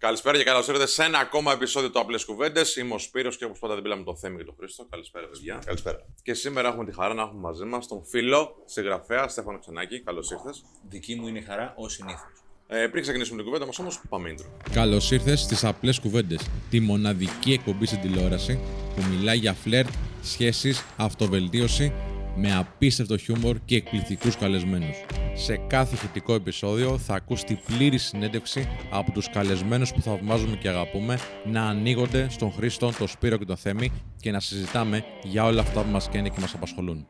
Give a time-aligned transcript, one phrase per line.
[0.00, 2.76] Καλησπέρα και καλώς ήρθατε σε ένα ακόμα επεισόδιο του Απλές Κουβέντες.
[2.76, 4.86] Είμαι ο Σπύρος και όπως πάντα δίπλα με τον Θέμη και τον Χρήστο.
[4.90, 5.62] Καλησπέρα, παιδιά.
[5.64, 6.06] Καλησπέρα.
[6.22, 10.00] Και σήμερα έχουμε τη χαρά να έχουμε μαζί μας τον φίλο συγγραφέα Στέφανο Ξενάκη.
[10.00, 10.64] Καλώς ήρθες.
[10.88, 12.30] Δική μου είναι η χαρά, ως συνήθως.
[12.66, 14.70] Ε, πριν ξεκινήσουμε την κουβέντα μας, όμως, πάμε intro.
[14.72, 18.58] Καλώς ήρθες στις Απλές Κουβέντες, τη μοναδική εκπομπή στην τηλεόραση
[18.96, 19.90] που μιλάει για φλερτ,
[20.22, 21.92] σχέσεις, αυτοβελτίωση
[22.40, 24.96] με απίστευτο χιούμορ και εκπληκτικούς καλεσμένους.
[25.34, 30.68] Σε κάθε ηχητικό επεισόδιο θα ακούς τη πλήρη συνέντευξη από τους καλεσμένους που θαυμάζουμε και
[30.68, 35.60] αγαπούμε να ανοίγονται στον Χρήστο, τον Σπύρο και τον Θέμη και να συζητάμε για όλα
[35.60, 37.06] αυτά που μας καίνε και μας απασχολούν.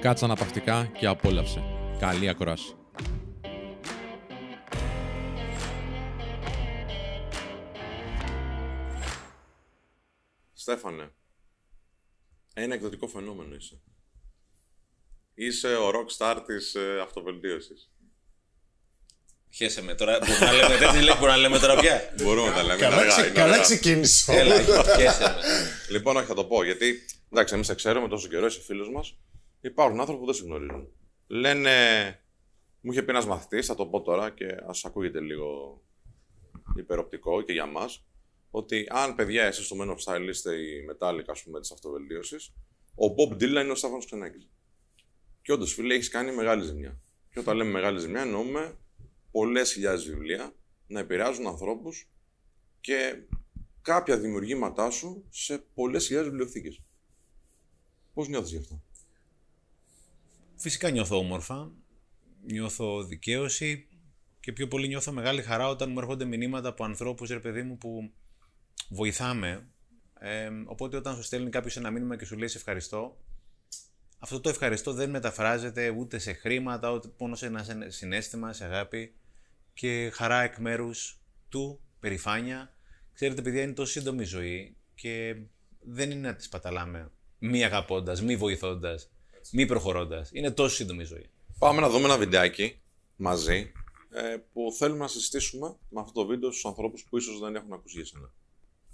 [0.00, 1.62] Κάτσε αναπαυτικά και απόλαυσε.
[1.98, 2.74] Καλή ακρόαση.
[10.52, 11.10] Στέφανε,
[12.54, 13.80] ένα εκδοτικό φαινόμενο είσαι.
[15.46, 17.90] Είσαι ο rock star της ε, αυτοβελτίωσης.
[19.50, 20.18] Χαίρεσαι με τώρα.
[20.26, 22.12] Μπορούμε να λέμε τέτοια λέξη, μπορούμε να λέμε τώρα πια.
[22.22, 22.80] Μπορούμε να τα λέμε.
[22.80, 23.62] Καλά, είναι αργά, ξε, είναι καλά αργά.
[23.62, 24.32] ξεκίνησε.
[24.32, 24.62] Έλα,
[24.96, 25.34] χαίρεσαι με.
[25.90, 27.00] Λοιπόν, όχι, θα το πω γιατί.
[27.30, 29.18] Εντάξει, εμείς σε ξέρουμε τόσο καιρό, είσαι φίλος μας.
[29.60, 30.88] Υπάρχουν άνθρωποι που δεν σε γνωρίζουν.
[31.26, 31.70] Λένε.
[32.80, 35.80] Μου είχε πει ένας μαθητής, θα το πω τώρα και ας ακούγεται λίγο
[36.76, 38.06] υπεροπτικό και για μας.
[38.50, 42.52] Ότι αν παιδιά εσεί στο Men of Style είστε η Metallica, ας πούμε, της αυτοβελτίωσης,
[42.94, 44.48] ο Bob Dylan είναι ο Στέφανος Ξενάκη.
[45.42, 47.00] Και όντως, φίλε, έχεις κάνει μεγάλη ζημιά.
[47.30, 48.76] Και όταν λέμε μεγάλη ζημιά, εννοούμε
[49.30, 50.54] πολλές χιλιάδες βιβλία
[50.86, 52.08] να επηρεάζουν ανθρώπους
[52.80, 53.22] και
[53.82, 56.80] κάποια δημιουργήματά σου σε πολλές χιλιάδες βιβλιοθήκες.
[58.14, 58.82] Πώς νιώθεις γι' αυτό;
[60.56, 61.72] Φυσικά νιώθω όμορφα,
[62.46, 63.88] νιώθω δικαίωση
[64.40, 67.78] και πιο πολύ νιώθω μεγάλη χαρά όταν μου έρχονται μηνύματα από ανθρώπους, ρε παιδί μου,
[67.78, 68.12] που
[68.88, 69.66] βοηθάμε.
[70.18, 73.16] Ε, οπότε όταν σου στέλνει κάποιος ένα μήνυμα και σου λέει σε ευχαριστώ,
[74.24, 78.64] αυτό το ευχαριστώ δεν μεταφράζεται ούτε σε χρήματα, ούτε μόνο σε ένα σε- συναίσθημα, σε
[78.64, 79.14] αγάπη
[79.74, 82.74] και χαρά εκ μέρους του, περηφάνεια.
[83.12, 85.36] Ξέρετε, παιδιά, είναι τόσο σύντομη η ζωή και
[85.80, 89.10] δεν είναι να τη παταλάμε μη αγαπώντας, μη βοηθώντας,
[89.52, 90.30] μη προχωρώντας.
[90.32, 91.30] Είναι τόσο σύντομη η ζωή.
[91.58, 92.80] Πάμε να δούμε ένα βιντεάκι
[93.16, 93.72] μαζί
[94.10, 97.72] ε, που θέλουμε να συζητήσουμε με αυτό το βίντεο στους ανθρώπους που ίσως δεν έχουν
[97.72, 98.32] ακούσει για σένα.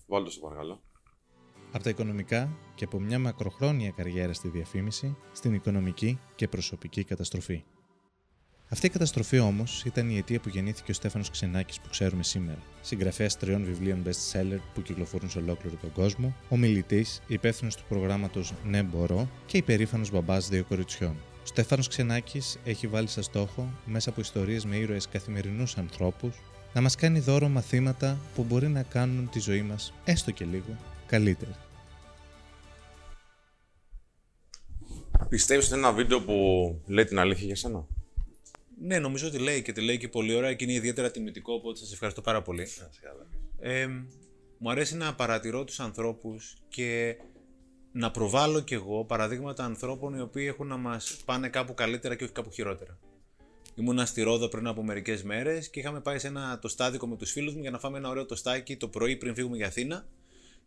[0.06, 0.82] Βάλτε σε παρακαλώ.
[1.72, 7.64] Από τα οικονομικά και από μια μακροχρόνια καριέρα στη διαφήμιση στην οικονομική και προσωπική καταστροφή.
[8.70, 12.58] Αυτή η καταστροφή όμως ήταν η αιτία που γεννήθηκε ο Στέφανος Ξενάκης που ξέρουμε σήμερα.
[12.80, 18.52] Συγγραφέας τριών βιβλίων best seller που κυκλοφορούν σε ολόκληρο τον κόσμο, ομιλητής, υπεύθυνος του προγράμματος
[18.64, 21.16] Ναι Μπορώ και υπερήφανος μπαμπάς δύο κοριτσιών.
[21.42, 26.36] Ο Στέφανος Ξενάκης έχει βάλει σαν στόχο, μέσα από ιστορίες με ήρωες καθημερινούς ανθρώπους,
[26.72, 30.76] να μας κάνει δώρο μαθήματα που μπορεί να κάνουν τη ζωή μας, έστω και λίγο,
[31.08, 31.54] καλύτερη.
[35.28, 36.34] Πιστεύεις ότι είναι ένα βίντεο που
[36.86, 37.86] λέει την αλήθεια για σένα;
[38.80, 41.78] Ναι, νομίζω ότι λέει και τη λέει και πολύ ωραία και είναι ιδιαίτερα τιμητικό, οπότε
[41.78, 42.66] σας ευχαριστώ πάρα πολύ.
[43.58, 43.86] Ε,
[44.58, 47.16] μου αρέσει να παρατηρώ τους ανθρώπους και
[47.92, 52.24] να προβάλλω κι εγώ παραδείγματα ανθρώπων οι οποίοι έχουν να μας πάνε κάπου καλύτερα και
[52.24, 52.98] όχι κάπου χειρότερα.
[53.74, 57.30] Ήμουνα στη Ρόδο πριν από μερικές μέρες και είχαμε πάει σε ένα τοστάδικο με τους
[57.30, 60.06] φίλους μου για να φάμε ένα ωραίο τοστάκι το πρωί πριν φύγουμε για Αθήνα.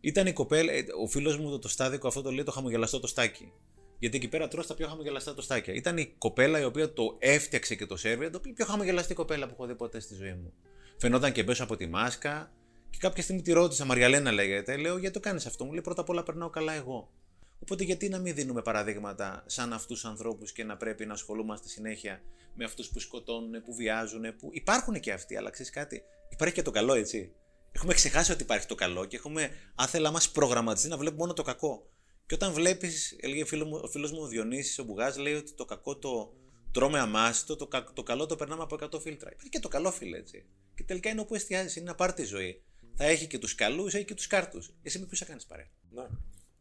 [0.02, 3.52] Ήταν η κοπέλα, ε, ο φίλος μου το τοστάδικο αυτό το λέει το χαμογελαστό τοστάκι.
[4.00, 5.74] Γιατί εκεί πέρα τρως τα πιο χαμογελαστά τοστάκια.
[5.74, 9.54] Ήταν η κοπέλα η οποία το έφτιαξε και το σερβιε, το πιο χαμογελαστή κοπέλα που
[9.54, 10.54] έχω δει ποτέ στη ζωή μου.
[10.98, 12.52] Φαινόταν και πέσω από τη μάσκα
[12.90, 15.66] και κάποια στιγμή τη ρώτησα, Μαριαλένα λέγεται, λέω γιατί το κάνεις αυτό.
[15.66, 17.10] Μου λέει πρώτα απ' όλα περνάω καλά εγώ.
[17.60, 21.68] Οπότε γιατί να μην δίνουμε παραδείγματα σαν αυτούς του ανθρώπους και να πρέπει να ασχολούμαστε
[21.68, 22.22] συνέχεια
[22.56, 26.62] με αυτούς που σκοτώνουν, που βιάζουν, που υπάρχουν και αυτοί, αλλά ξέρεις κάτι, υπάρχει και
[26.62, 27.32] το καλό, έτσι.
[27.72, 31.34] Έχουμε ξεχάσει ότι υπάρχει το καλό και έχουμε, αν θέλα, μας προγραμματιστεί να βλέπουμε μόνο
[31.34, 31.90] το κακό.
[32.26, 35.54] Και όταν βλέπεις, έλεγε φίλο μου, ο φίλος μου ο Διονύσης, ο Μπουγάς, λέει ότι
[35.54, 36.34] το κακό το
[36.72, 39.30] τρώμε αμάστο, το, κα- το καλό το περνάμε από 100 φίλτρα.
[39.32, 40.46] Υπάρχει και το καλό, φίλε, έτσι.
[40.76, 42.64] Και τελικά είναι όπου εστιάζεις, είναι να πάρει τη ζωή.
[42.96, 44.74] Θα έχει και τους καλούς, έχει και τους κάρτους.
[44.82, 46.04] Εσύ με ποιους θα κάνεις παρέα; Ναι.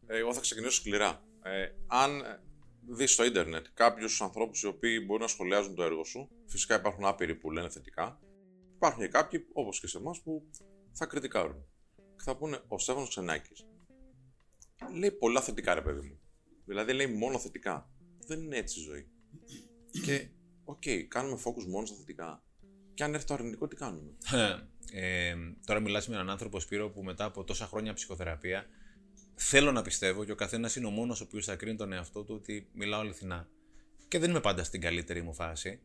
[0.07, 1.25] Ε, Εγώ θα ξεκινήσω σκληρά.
[1.43, 2.23] Ε, αν
[2.89, 7.05] δεις στο ίντερνετ κάποιους ανθρώπους οι οποίοι μπορούν να σχολιάζουν το έργο σου, φυσικά υπάρχουν
[7.05, 8.21] άπειροι που λένε θετικά.
[8.75, 10.43] Υπάρχουν και κάποιοι, όπως και σε εμάς, που
[10.93, 11.65] θα κριτικάρουν.
[11.97, 13.65] Και θα πούνε: Ο Στέφανος Ξενάκης
[14.95, 16.19] λέει πολλά θετικά, ρε παιδί μου.
[16.65, 17.91] Δηλαδή λέει μόνο θετικά.
[18.27, 19.09] Δεν είναι έτσι η ζωή.
[20.05, 20.29] Και,
[20.65, 22.43] οκ, κάνουμε focus μόνο στα θετικά.
[22.95, 24.13] Και αν έρθει το αρνητικό, τι κάνουμε;
[24.93, 25.35] ε,
[25.67, 28.67] τώρα μιλάς με έναν άνθρωπο, Σπύρο, που μετά από τόσα χρόνια ψυχοθεραπεία
[29.35, 32.25] θέλω να πιστεύω και ο καθένας είναι ο μόνος ο οποίος θα κρίνει τον εαυτό
[32.25, 33.49] του ότι μιλάω αληθινά.
[34.09, 35.81] Και δεν είμαι πάντα στην καλύτερη μου φάση.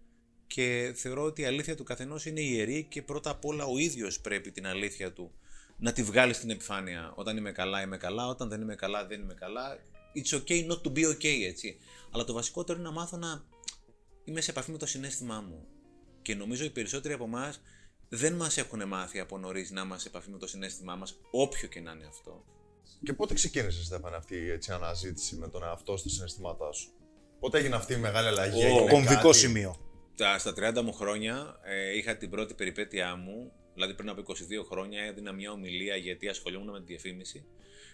[0.48, 4.20] Και θεωρώ ότι η αλήθεια του καθενός είναι ιερή και πρώτα απ' όλα ο ίδιος
[4.22, 5.32] πρέπει την αλήθεια του
[5.78, 7.14] να τη βγάλει στην επιφάνεια.
[7.16, 8.28] Όταν είμαι καλά, είμαι καλά.
[8.28, 9.78] Όταν δεν είμαι καλά, δεν είμαι καλά.
[10.16, 11.78] It's okay not to be okay, έτσι.
[12.12, 13.44] Αλλά το βασικότερο είναι να μάθω να
[14.24, 15.68] είμαι σε επαφή με το συνέστημά μου.
[16.22, 17.62] Και νομίζω οι περισσότεροι από εμάς
[18.10, 21.68] δεν μας έχουν μάθει από νωρίς να είμαστε σε επαφή με το συνέστημά μας, όποιο
[21.68, 22.46] και να είναι αυτό.
[23.04, 26.90] Και πότε ξεκίνησε, Στέφανε, αυτή η έτσι, αναζήτηση με τον εαυτό στα συναισθήματά σου;
[27.40, 29.80] Πότε έγινε αυτή η μεγάλη αλλαγή, Ο έγινε Κομβικό κάτι; σημείο.
[30.16, 34.34] Τα, στα 30 μου χρόνια ε, είχα την πρώτη περιπέτειά μου, δηλαδή πριν από 22
[34.70, 37.46] χρόνια έδινα μια ομιλία γιατί ασχολούμουν με τη διαφήμιση.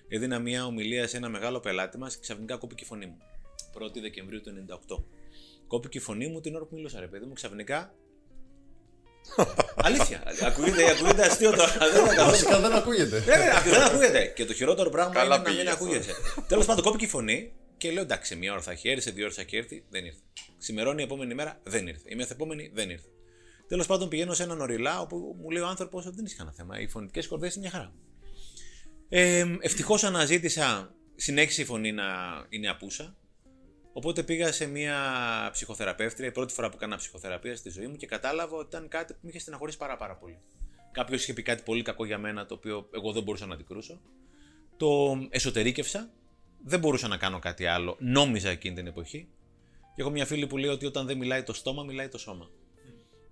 [0.08, 3.18] Έδινα μια ομιλία σε ένα μεγάλο πελάτη μας και ξαφνικά κόπηκε η φωνή μου.
[3.80, 5.04] 1η Δεκεμβρίου του 98.
[5.68, 7.94] Κόπηκε η φωνή μου την ώρα που μιλούσα, ρε παιδί μου, ξαφνικά.
[9.88, 10.24] Αλήθεια.
[10.46, 11.78] ακούγεται, ακούγεται αστείο τώρα.
[11.92, 12.30] Δεν είναι καθόλου.
[12.32, 13.20] Βασικά δεν ακούγεται.
[13.20, 14.26] Ναι, ναι, αυτό δεν ακούγεται.
[14.36, 15.84] Και το χειρότερο πράγμα Καλά είναι να πήγε μην αυτό.
[15.84, 16.14] ακούγεσαι.
[16.48, 19.24] Τέλος πάντων, κόπηκε η φωνή και λέω εντάξει, μία ώρα θα έχει έρθει, σε δύο
[19.24, 20.20] ώρες θα έχει έρθει, δεν ήρθε.
[20.58, 22.10] Ξημερώνει η επόμενη μέρα, δεν ήρθε.
[22.10, 23.08] Η μεθεπόμενη, δεν ήρθε.
[23.68, 26.56] Τέλος πάντων, πηγαίνω σε έναν οριλά όπου μου λέει ο άνθρωπος ότι δεν έχει κανένα
[26.56, 26.80] θέμα.
[26.80, 27.94] Οι φωνητικές κορδές είναι μια χαρά.
[29.10, 32.04] Ε, Ευτυχώς αναζήτησα, συνέχισε η φωνή να
[32.50, 33.18] είναι απούσα.
[33.94, 35.00] Οπότε πήγα σε μια
[35.52, 39.14] ψυχοθεραπεύτρια, η πρώτη φορά που έκανα ψυχοθεραπεία στη ζωή μου και κατάλαβα ότι ήταν κάτι
[39.14, 40.40] που με είχε στεναχωρήσει πάρα, πάρα πολύ.
[40.92, 44.02] Κάποιος είχε πει κάτι πολύ κακό για μένα, το οποίο εγώ δεν μπορούσα να αντικρούσω.
[44.78, 46.10] Το εσωτερήκευσα.
[46.64, 47.96] Δεν μπορούσα να κάνω κάτι άλλο.
[48.00, 49.28] Νόμιζα εκείνη την εποχή.
[49.96, 52.50] Και έχω μια φίλη που λέει ότι όταν δεν μιλάει το στόμα, μιλάει το σώμα.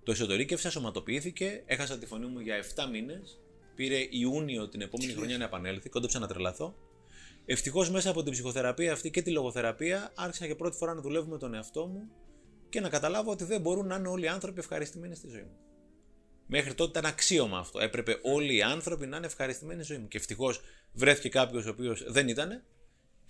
[0.02, 3.40] Το εσωτερήκευσα, σωματοποιήθηκε, έχασα τη φωνή μου για 7 μήνες.
[3.74, 6.74] Πήρε Ιούνιο την επόμενη χρονιά να επανέλθει, κόντεψα να τρελαθώ.
[7.44, 11.30] Ευτυχώς μέσα από την ψυχοθεραπεία αυτή και τη λογοθεραπεία άρχισα για πρώτη φορά να δουλεύω
[11.30, 12.10] με τον εαυτό μου
[12.68, 15.56] και να καταλάβω ότι δεν μπορούν να είναι όλοι οι άνθρωποι ευχαριστημένοι στη ζωή μου.
[16.46, 17.80] Μέχρι τότε ήταν αξίωμα αυτό.
[17.80, 20.08] Έπρεπε όλοι οι άνθρωποι να είναι ευχαριστημένοι στη ζωή μου.
[20.08, 20.60] Και ευτυχώς
[20.92, 22.62] βρέθηκε κάποιος ο οποίος δεν ήταν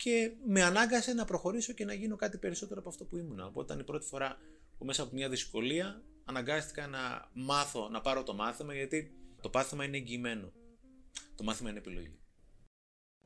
[0.03, 3.39] και με ανάγκασε να προχωρήσω και να γίνω κάτι περισσότερο από αυτό που ήμουν.
[3.39, 4.37] Οπότε ήταν η πρώτη φορά
[4.77, 6.99] που μέσα από μια δυσκολία αναγκάστηκα να
[7.33, 9.11] μάθω, να πάρω το μάθημα γιατί
[9.41, 10.51] το πάθημα είναι εγγυημένο.
[11.35, 12.19] Το μάθημα είναι επιλογή.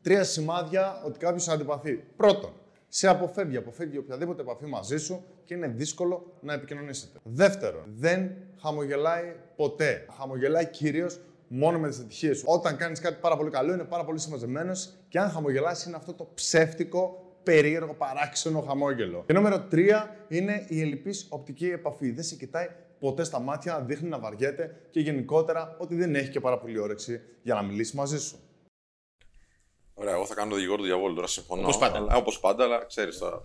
[0.01, 1.95] Τρία σημάδια ότι κάποιος αντιπαθεί.
[1.95, 2.54] Πρώτον,
[2.88, 7.19] σε αποφεύγει, αποφεύγει οποιαδήποτε επαφή μαζί σου και είναι δύσκολο να επικοινωνήσετε.
[7.24, 8.31] Δεύτερον, δεν
[8.62, 10.06] χαμογελάει ποτέ.
[10.18, 12.44] Χαμογελάει κυρίως μόνο με τις ατυχίες σου.
[12.47, 16.13] Όταν κάνεις κάτι πάρα πολύ καλό, είναι πάρα πολύ συμμαζεμένος και αν χαμογελάσει, είναι αυτό
[16.13, 19.24] το ψεύτικο, περίεργο, παράξενο χαμόγελο.
[19.27, 19.89] Και νούμερο 3
[20.27, 22.12] είναι η ελλειπής οπτική επαφή.
[22.12, 22.68] Δεν σε κοιτάει
[23.00, 27.21] ποτέ στα μάτια, δείχνει να βαριέται και γενικότερα ότι δεν έχει και πάρα πολύ όρεξη
[27.42, 28.39] για να μιλήσει μαζί σου.
[29.94, 31.27] Ωραία, εγώ θα κάνω το δικηγόρο του διαβόλου τώρα.
[31.27, 31.62] Συμφωνώ.
[31.62, 31.98] Όπως πάντα.
[31.98, 33.41] Αλλά, όπως πάντα, αλλά ξέρεις τώρα.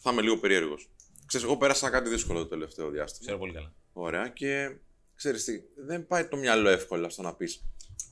[0.00, 0.90] Θα είμαι λίγο περίεργος.
[1.26, 3.26] Ξέρεις, εγώ πέρασα κάτι δύσκολο το τελευταίο διάστημα.
[3.26, 3.72] Ξέρω πολύ καλά.
[3.92, 4.76] Ωραία, και
[5.16, 7.64] ξέρεις τι, δεν πάει το μυαλό εύκολα στο να πεις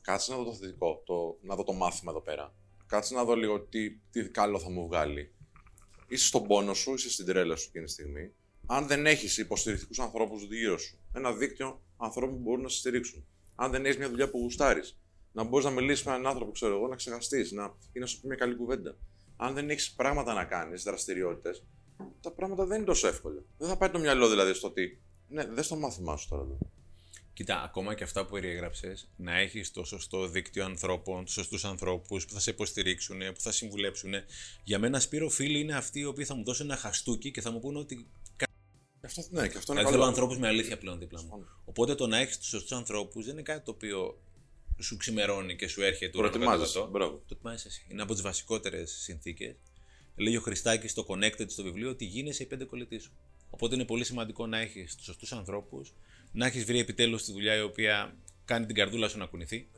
[0.05, 2.55] κάτσε να δω το θετικό, το, να δω το μάθημα εδώ πέρα.
[2.87, 5.35] Κάτσε να δω λίγο τι, τι καλό θα μου βγάλει.
[6.09, 8.33] Είσαι στον πόνο σου, είσαι στην τρέλα σου εκείνη τη στιγμή.
[8.67, 13.27] Αν δεν έχεις υποστηρικτικούς ανθρώπους γύρω σου, ένα δίκτυο ανθρώπων που μπορούν να σε στηρίξουν.
[13.55, 14.99] Αν δεν έχεις μια δουλειά που γουστάρεις,
[15.33, 18.21] να μπορείς να μιλήσεις με έναν άνθρωπο, ξέρω εγώ, να ξεχαστείς να, ή να σου
[18.21, 18.97] πει μια καλή κουβέντα.
[19.37, 21.65] Αν δεν έχεις πράγματα να κάνεις, δραστηριότητες,
[22.21, 23.43] τα πράγματα δεν είναι τόσο εύκολα.
[23.59, 25.03] Δεν θα πάει το μυαλό δηλαδή στο ότι.
[25.29, 26.59] Ναι, δες το μάθημά σου τώρα εδώ.
[27.35, 32.25] Κοίτα, ακόμα και αυτά που περιέγραψες, να έχεις το σωστό δίκτυο ανθρώπων, τους σωστούς ανθρώπους
[32.27, 34.13] που θα σε υποστηρίξουν, που θα συμβουλέψουν.
[34.65, 37.51] Για μένα, Σπύρο, φίλοι είναι αυτοί οι οποίοι θα μου δώσουν ένα χαστούκι και θα
[37.51, 38.07] μου πούνε ότι.
[39.05, 39.91] Αυτό, ναι, και αυτό είναι Δηλαδή, καλό.
[39.91, 41.29] θέλω ανθρώπους με αλήθεια πλέον δίπλα μου.
[41.29, 41.47] Συμφωνώ.
[41.65, 44.19] Οπότε το να έχεις τους σωστούς ανθρώπους δεν είναι κάτι το οποίο
[44.79, 46.19] σου ξημερώνει και σου έρχεται.
[46.19, 46.79] Προετοιμάζεσαι.
[46.79, 46.91] ουρανοκατεβατό.
[46.91, 47.17] Μπράβο.
[47.17, 47.87] Το ετοιμάζεσαι εσύ.
[47.89, 49.55] Είναι από τις βασικότερες συνθήκες.
[50.17, 53.13] Λέει ο Χριστάκης στο Connected στο βιβλίο ότι γίνεσαι η πέντε κολλητή σου.
[53.51, 55.93] Οπότε είναι πολύ σημαντικό να έχεις τους σωστούς ανθρώπους,
[56.35, 59.69] να έχεις βρει επιτέλους τη δουλειά η οποία κάνει την καρδούλα σου να κουνηθεί.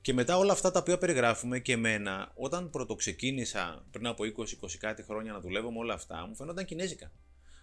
[0.00, 4.44] Και μετά όλα αυτά τα οποία περιγράφουμε και εμένα, όταν πρωτοξεκίνησα πριν από 20-20
[4.78, 7.12] κάτι χρόνια να δουλεύω με όλα αυτά, μου φαινόταν κινέζικα.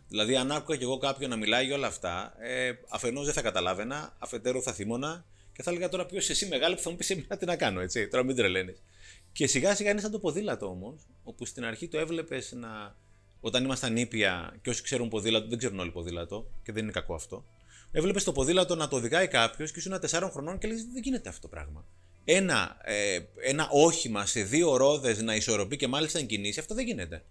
[0.08, 3.42] Δηλαδή, αν άκουγα κι εγώ κάποιον να μιλάει για όλα αυτά, ε, αφενός δεν θα
[3.42, 7.10] καταλάβαινα, αφετέρου θα θυμώνα και θα έλεγα τώρα ποιος εσύ μεγάλη που θα μου πεις
[7.10, 8.08] εμένα τι να κάνω, έτσι.
[8.08, 8.82] Τώρα μην τρελαίνεις.
[9.32, 12.96] Και σιγά σιγά είναι σαν το ποδήλατο όμως, όπου στην αρχή το έβλεπες να.
[13.42, 17.14] Όταν ήμασταν ήπια, και όσοι ξέρουν ποδήλατο, δεν ξέρουν όλοι ποδήλατο, και δεν είναι κακό
[17.14, 17.46] αυτό.
[17.92, 21.30] Έβλεπες το ποδήλατο να το οδηγάει κάποιος και ήσουν 4 χρονών και λέει: Δεν γίνεται
[21.30, 21.86] αυτό το πράγμα.
[22.24, 26.86] Ένα, ε, ένα όχημα σε δύο ρόδες να ισορροπεί και μάλιστα εν κινήσει, αυτό δεν
[26.86, 27.24] γίνεται.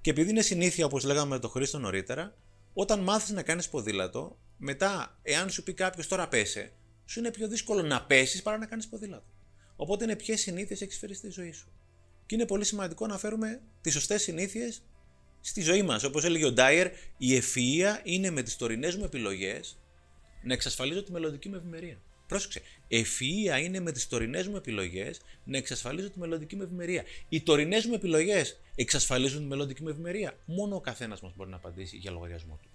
[0.00, 2.36] Και επειδή είναι συνήθεια, όπως λέγαμε με τον Χρήστο νωρίτερα,
[2.72, 6.72] όταν μάθεις να κάνεις ποδήλατο, μετά, εάν σου πει κάποιος τώρα πέσε,
[7.04, 9.26] σου είναι πιο δύσκολο να πέσεις παρά να κάνεις ποδήλατο.
[9.76, 11.72] Οπότε είναι ποιες συνήθειες έχεις φέρει στη ζωή σου.
[12.26, 14.82] Και είναι πολύ σημαντικό να φέρουμε τις σωστές συνήθειες
[15.40, 16.04] στη ζωή μας.
[16.04, 19.78] Όπως έλεγε ο Ντάιερ, η ευφυα είναι με τις τωρινές μου επιλογές
[20.44, 21.96] να εξασφαλίζω τη μελλοντική μου ευημερία.
[22.26, 22.62] Πρόσεξε.
[22.88, 27.04] Ευφυα είναι με τις τωρινές μου επιλογές να εξασφαλίζω τη μελλοντική μου ευημερία.
[27.28, 30.36] Οι τωρινές μου επιλογές εξασφαλίζουν τη μελλοντική μου ευημερία.
[30.44, 32.68] Μόνο ο καθένας μας μπορεί να απαντήσει για λογαριασμό του.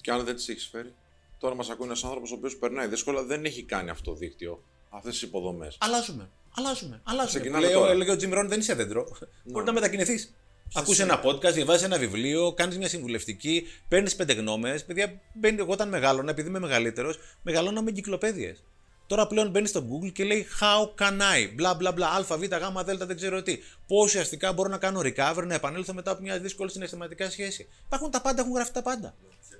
[0.00, 0.94] Και αν δεν τις έχεις φέρει.
[1.38, 4.62] Τώρα μας ακούει ένας άνθρωπος ο οποίος περνάει δύσκολα, δεν έχει κάνει αυτό το δίκτυο,
[4.90, 5.76] αυτές τις υποδομές.
[5.80, 6.30] Αλλάζουμε.
[6.54, 7.00] Αλλάζουμε.
[7.04, 7.38] Αλλάζουμε.
[7.38, 7.90] Ξεκινάμε Λέω, τώρα.
[7.92, 9.16] έλεγε ο Jim Rohn, δεν είσαι δέντρο.
[9.44, 10.34] Μπορεί να μετακινηθείς.
[10.74, 14.84] Ακούς ένα podcast, διαβάζεις ένα βιβλίο, κάνεις μια συμβουλευτική, παίρνεις πέντε γνώμες.
[14.84, 18.62] Παιδιά, μπαίνει, εγώ όταν μεγάλωνα, επειδή είμαι μεγαλύτερος, μεγαλώνα με εγκυκλοπαίδειες.
[19.06, 22.42] Τώρα πλέον μπαίνει στο Google και λέει How can I, μπλα μπλα μπλα, α, β,
[22.42, 23.56] γ, δ, δεν ξέρω τι.
[23.86, 27.68] Πώ ουσιαστικά μπορώ να κάνω recover, να επανέλθω μετά από μια δύσκολη συναισθηματικά σχέση.
[27.86, 29.14] Υπάρχουν τα πάντα, έχουν γραφτεί τα πάντα.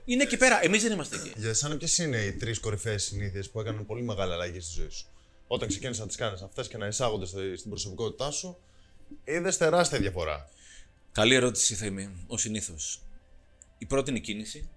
[0.05, 0.65] Είναι εκεί πέρα.
[0.65, 1.33] Εμείς δεν είμαστε εκεί.
[1.37, 4.89] Για εσένα, ποιες είναι οι τρεις κορυφαίες συνήθειες που έκαναν πολύ μεγάλη αλλαγή στη ζωή
[4.91, 5.07] σου;
[5.47, 8.59] Όταν ξεκίνησες να τις κάνεις αυτές και να εισάγονται στη- στην προσωπικότητά σου,
[9.25, 10.49] είδες τεράστια διαφορά.
[11.17, 12.25] Καλή ερώτηση, Θέμη.
[12.27, 13.03] Ο συνήθως.
[13.79, 14.69] Η πρώτη είναι η κίνηση.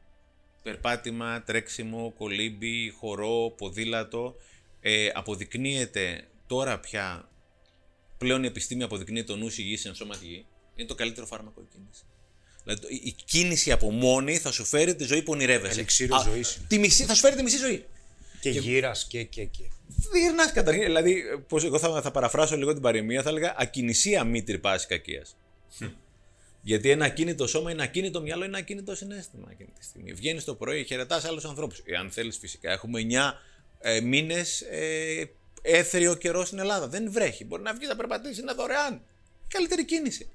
[0.63, 4.35] Περπάτημα, τρέξιμο, κολύμπι, χορό, ποδήλατο.
[4.81, 7.29] Ε, αποδεικνύεται τώρα πια,
[8.17, 10.45] πλέον η επιστήμη αποδεικνύει το νους υγιής εν σώμα υγιή.
[10.75, 12.03] Είναι το καλύτερο φάρμακο η κίνηση.
[12.63, 15.73] Δηλαδή το- η- η κίνηση από μόνη θα σου φέρει τη ζωή που ονειρεύεσαι.
[15.73, 16.65] Ελιξίριο Α, ζωής είναι.
[16.67, 17.85] Τη μισή, θα σου φέρει τη μισή ζωή.
[18.41, 19.63] Και γύρας και, και, και.
[20.11, 20.83] Δεν γυρνά καταρχήν.
[20.83, 25.35] Δηλαδή, πώς εγώ θα, θα παραφράσω λίγο την παροιμία, θα έλεγα ακινησία μη τρυπάσει κακίας.
[26.61, 30.13] Γιατί ένα ακίνητο σώμα είναι ακίνητο μυαλό, είναι ακίνητο συνέστημα εκείνη τη στιγμή.
[30.13, 31.81] Βγαίνεις το πρωί, χαιρετάς άλλους ανθρώπους.
[31.85, 32.71] Εάν θέλεις, φυσικά.
[32.71, 33.33] Έχουμε 9
[33.79, 36.87] ε, μήνες ε, έθριο καιρό στην Ελλάδα.
[36.87, 37.45] Δεν βρέχει.
[37.45, 39.01] Μπορεί να βγει να περπατήσει, είναι δωρεάν.
[39.47, 40.29] Καλύτερη κίνηση.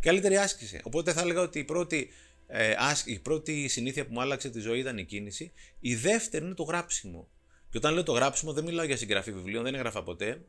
[0.00, 0.80] Καλύτερη άσκηση.
[0.82, 2.08] Οπότε θα έλεγα ότι η πρώτη,
[2.46, 5.52] ε, άσκ- η πρώτη συνήθεια που μου άλλαξε τη ζωή ήταν η κίνηση.
[5.80, 7.28] Η δεύτερη είναι το γράψιμο.
[7.70, 10.40] Και όταν λέω το γράψιμο, δεν μιλάω για συγγραφή βιβλίων, δεν έγραφα ποτέ.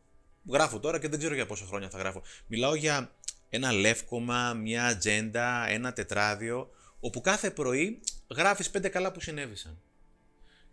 [0.52, 2.22] Γράφω τώρα και δεν ξέρω για πόσα χρόνια θα γράφω.
[2.48, 3.16] Μιλάω για
[3.50, 8.00] ένα λεύκομα, μια ατζέντα, ένα τετράδιο, όπου κάθε πρωί
[8.36, 9.82] γράφεις πέντε καλά που συνέβησαν.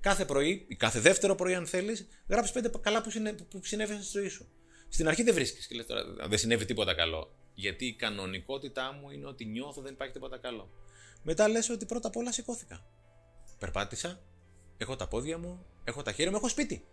[0.01, 4.03] Κάθε πρωί, ή κάθε δεύτερο πρωί, αν θέλεις, γράφεις πέντε καλά που, συνέ, που συνέβησαν
[4.03, 4.49] στη ζωή σου.
[4.89, 7.35] Στην αρχή δεν βρίσκεις και λες τώρα, δεν συνέβη τίποτα καλό.
[7.55, 10.71] Γιατί η κανονικότητά μου είναι ότι νιώθω δεν υπάρχει τίποτα καλό.
[11.23, 12.87] Μετά λες ότι πρώτα απ' όλα σηκώθηκα.
[13.59, 14.21] Περπάτησα,
[14.77, 16.85] έχω τα πόδια μου, έχω τα χέρια μου, έχω σπίτι.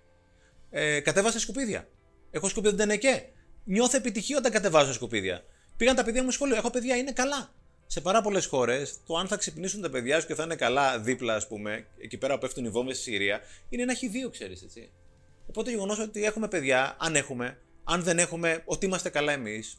[0.69, 1.88] Ε, κατέβασα σκουπίδια.
[2.31, 3.29] Έχω σκουπίδια τενεκέ.
[3.63, 5.43] Νιώθω επιτυχία όταν κατεβάζω σκουπίδια.
[5.81, 6.55] Πήγαν τα παιδιά μου σχολείο.
[6.55, 7.53] Έχω παιδιά, είναι καλά.
[7.88, 11.00] Σε πάρα πολλές χώρες, το αν θα ξυπνήσουν τα παιδιά σου και θα είναι καλά
[11.00, 14.61] δίπλα, ας πούμε, εκεί πέρα που πέφτουν οι βόμβες στη Συρία, είναι ένα χ2, ξέρεις
[14.61, 14.89] έτσι.
[15.47, 19.77] Οπότε το γεγονός ότι έχουμε παιδιά, αν έχουμε, αν δεν έχουμε, ότι είμαστε καλά εμείς,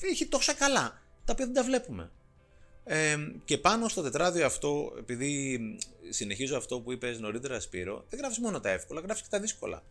[0.00, 2.10] έχει τόσα καλά, τα οποία δεν τα βλέπουμε.
[2.84, 5.60] Ε, και πάνω στο τετράδιο αυτό, επειδή
[6.08, 9.82] συνεχίζω αυτό που είπες νωρίτερα, Σπύρο, δεν γράφεις μόνο τα εύκολα, γράφεις και τα δύσκολα.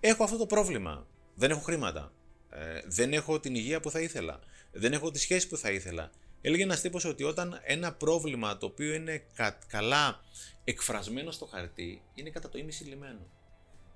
[0.00, 1.06] Έχω αυτό το πρόβλημα.
[1.34, 2.12] Δεν έχω χρήματα.
[2.50, 4.40] Ε, δεν έχω την υγεία που θα ήθελα.
[4.72, 6.10] Δεν έχω τη σχέση που θα ήθελα.
[6.40, 10.20] Έλεγε ένας τύπος ότι όταν ένα πρόβλημα το οποίο είναι κα- καλά
[10.64, 13.26] εκφρασμένο στο χαρτί είναι κατά το ίμιση λιμένο.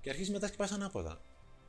[0.00, 1.20] Και αρχίζει μετά και πα ανάποδα.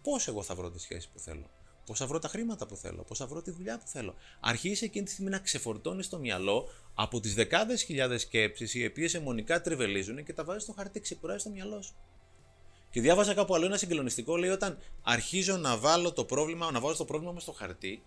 [0.04, 1.50] Πώς εγώ θα βρω τη σχέση που θέλω;
[1.86, 4.86] Πώς θα βρω τα χρήματα που θέλω; Πώς θα βρω τη δουλειά που θέλω; Αρχίζει
[4.86, 9.62] εκείνη τη στιγμή να ξεφορτώνει το μυαλό από τις δεκάδες χιλιάδες σκέψεις οι οποίες αιμονικά
[9.62, 11.96] τριβελίζουν και τα βάζεις στο χαρτί, ξεκουράζει το μυαλό σου.
[12.90, 16.98] Και διάβαζα κάπου άλλο ένα συγκλονιστικό, λέει όταν αρχίζω να βάλω το πρόβλημα, να βάζω
[16.98, 18.04] το πρόβλημα μου στο χαρτί,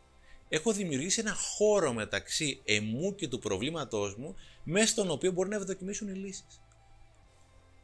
[0.49, 4.35] έχω δημιουργήσει ένα χώρο μεταξύ εμού και του προβλήματός μου,
[4.65, 6.61] μέσα στον οποίο μπορεί να ευδοκιμήσουν οι λύσεις.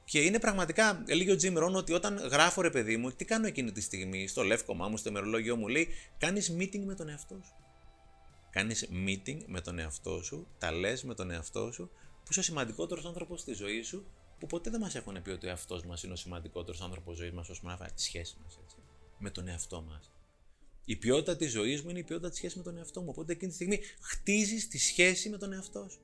[0.04, 3.46] Και είναι πραγματικά, έλεγε ο Jim Rohn ότι όταν γράφω ρε παιδί μου, τι κάνω
[3.46, 5.88] εκείνη τη στιγμή, στο λεύκομά μου, στο ημερολόγιο μου, λέει,
[6.18, 7.54] κάνεις meeting με τον εαυτό σου.
[8.50, 11.90] Κάνεις meeting με τον εαυτό σου, τα λες με τον εαυτό σου,
[12.24, 14.06] που είσαι ο σημαντικότερος άνθρωπος στη ζωή σου,
[14.38, 17.32] που ποτέ δεν μας έχουν πει ότι ο εαυτός μας είναι ο σημαντικότερος άνθρωπος ζωής
[17.32, 18.58] μας όσον αφορά τη σχέση μας.
[19.18, 20.10] Με τον εαυτό μας.
[20.84, 23.06] Η ποιότητα της ζωής μου είναι η ποιότητα της σχέσης με τον εαυτό μου.
[23.10, 26.00] Οπότε εκείνη τη στιγμή χτίζεις τη σχέση με τον εαυτό σου.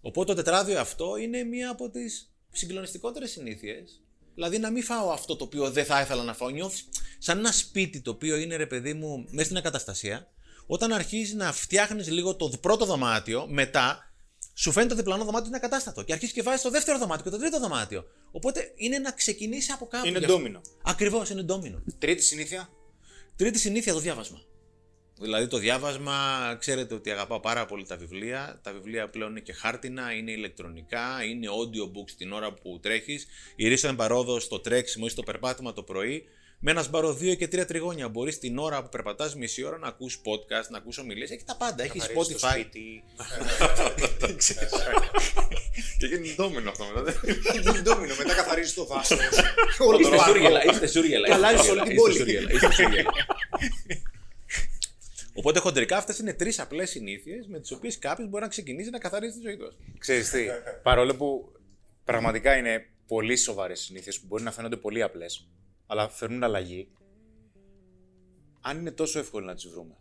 [0.00, 4.02] Οπότε το τετράδιο αυτό είναι μία από τις συγκλονιστικότερες συνήθειες.
[4.34, 6.48] Δηλαδή να μην φάω αυτό το οποίο δεν θα ήθελα να φάω.
[6.48, 10.30] Νιώθεις σαν ένα σπίτι το οποίο είναι ρε παιδί μου μέσα στην ακαταστασία.
[10.66, 14.12] Όταν αρχίζεις να φτιάχνεις λίγο το πρώτο δωμάτιο, μετά
[14.54, 16.02] σου φαίνεται το διπλανό δωμάτιο είναι ακατάστατο.
[16.02, 18.04] Και αρχίζεις και βάζεις το δεύτερο δωμάτιο και το τρίτο δωμάτιο.
[18.30, 20.06] Οπότε είναι να ξεκινήσει από κάπου.
[20.06, 20.60] Είναι ντόμινο.
[20.82, 21.82] Ακριβώς, είναι ντόμινο.
[21.98, 22.70] Τρίτη συνήθεια.
[23.38, 24.40] Τρίτη συνήθεια το διάβασμα.
[25.20, 26.16] Δηλαδή το διάβασμα,
[26.58, 28.60] ξέρετε ότι αγαπάω πάρα πολύ τα βιβλία.
[28.62, 33.26] Τα βιβλία πλέον είναι και χάρτινα, είναι ηλεκτρονικά, είναι audiobooks την ώρα που τρέχεις.
[33.56, 36.24] Η ρίσα εμπαρόδο στο τρέξιμο ή στο περπάτημα το πρωί.
[36.60, 38.08] Με ένα σπάρο δύο και τρία τριγώνια.
[38.08, 41.30] Μπορείς την ώρα που περπατάς μισή ώρα να ακούς podcast, να ακούς ομιλίες.
[41.30, 41.82] Έχει τα πάντα.
[41.82, 42.52] Έχεις Καθαρίζεις το Spotify.
[42.52, 43.02] σπίτι.
[45.98, 47.20] Και γίνει ντόμινο αυτό μετά.
[47.62, 49.16] Γίνει ντόμινο, μετά καθαρίζεις το δάσο.
[49.78, 50.32] Όλο το Είστε πάρκο.
[50.32, 51.28] σούργελα, είστε σούργελα.
[51.28, 53.04] Καλά, είστε είσαι όλη σούργελα, την είστε πόλη.
[55.52, 55.56] Σούργελα, είστε σούργελα.
[55.56, 58.98] Οπότε χοντρικά αυτές είναι τρεις απλές συνήθειες με τις οποίες κάποιος μπορεί να ξεκινήσει να
[58.98, 59.76] καθαρίζει τη ζωή του.
[59.98, 60.46] Ξέρεις τι,
[60.82, 61.52] παρόλο που
[62.04, 65.48] πραγματικά είναι πολύ σοβαρές συνήθειες που μπορεί να φαίνονται πολύ απλές,
[65.86, 66.92] αλλά φέρνουν αλλαγή.
[68.60, 69.96] Αν είναι τόσο εύκολο να τις βρούμε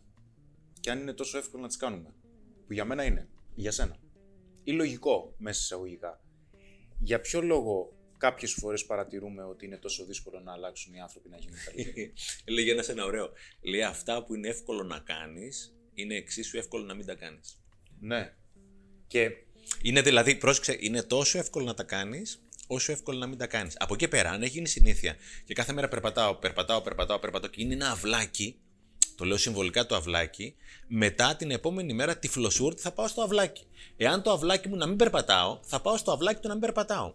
[0.80, 2.14] και αν είναι τόσο εύκολο να τις κάνουμε,
[2.68, 3.98] που για μένα είναι, για σένα,
[4.64, 6.22] ή λογικό μέσα εισαγωγικά,
[7.00, 11.38] για ποιο λόγο κάποιες φορές παρατηρούμε ότι είναι τόσο δύσκολο να αλλάξουν οι άνθρωποι να
[11.38, 12.14] γίνουν καλύτεροι.
[12.56, 13.32] Λέγε ένας ένα ωραίο.
[13.62, 17.62] Λέει αυτά που είναι εύκολο να κάνεις είναι εξίσου εύκολο να μην τα κάνεις.
[18.00, 18.34] ναι.
[19.08, 19.32] Και
[19.82, 23.76] Είναι δηλαδή, πρόσεξε, είναι τόσο εύκολο να τα κάνεις, όσο εύκολο να μην τα κάνεις.
[23.80, 27.62] Από εκεί πέρα, αν έχει γίνει συνήθεια και κάθε μέρα περπατάω, περπατάω, περπατάω, περπατάω και
[27.62, 28.60] είναι ένα αυλάκι,
[29.16, 30.56] το λέω συμβολικά το αυλάκι,
[30.88, 33.68] μετά την επόμενη μέρα τυφλοσούρτ θα πάω στο αυλάκι.
[33.98, 37.14] Εάν το αυλάκι μου να μην περπατάω, θα πάω στο αυλάκι του να μην περπατάω.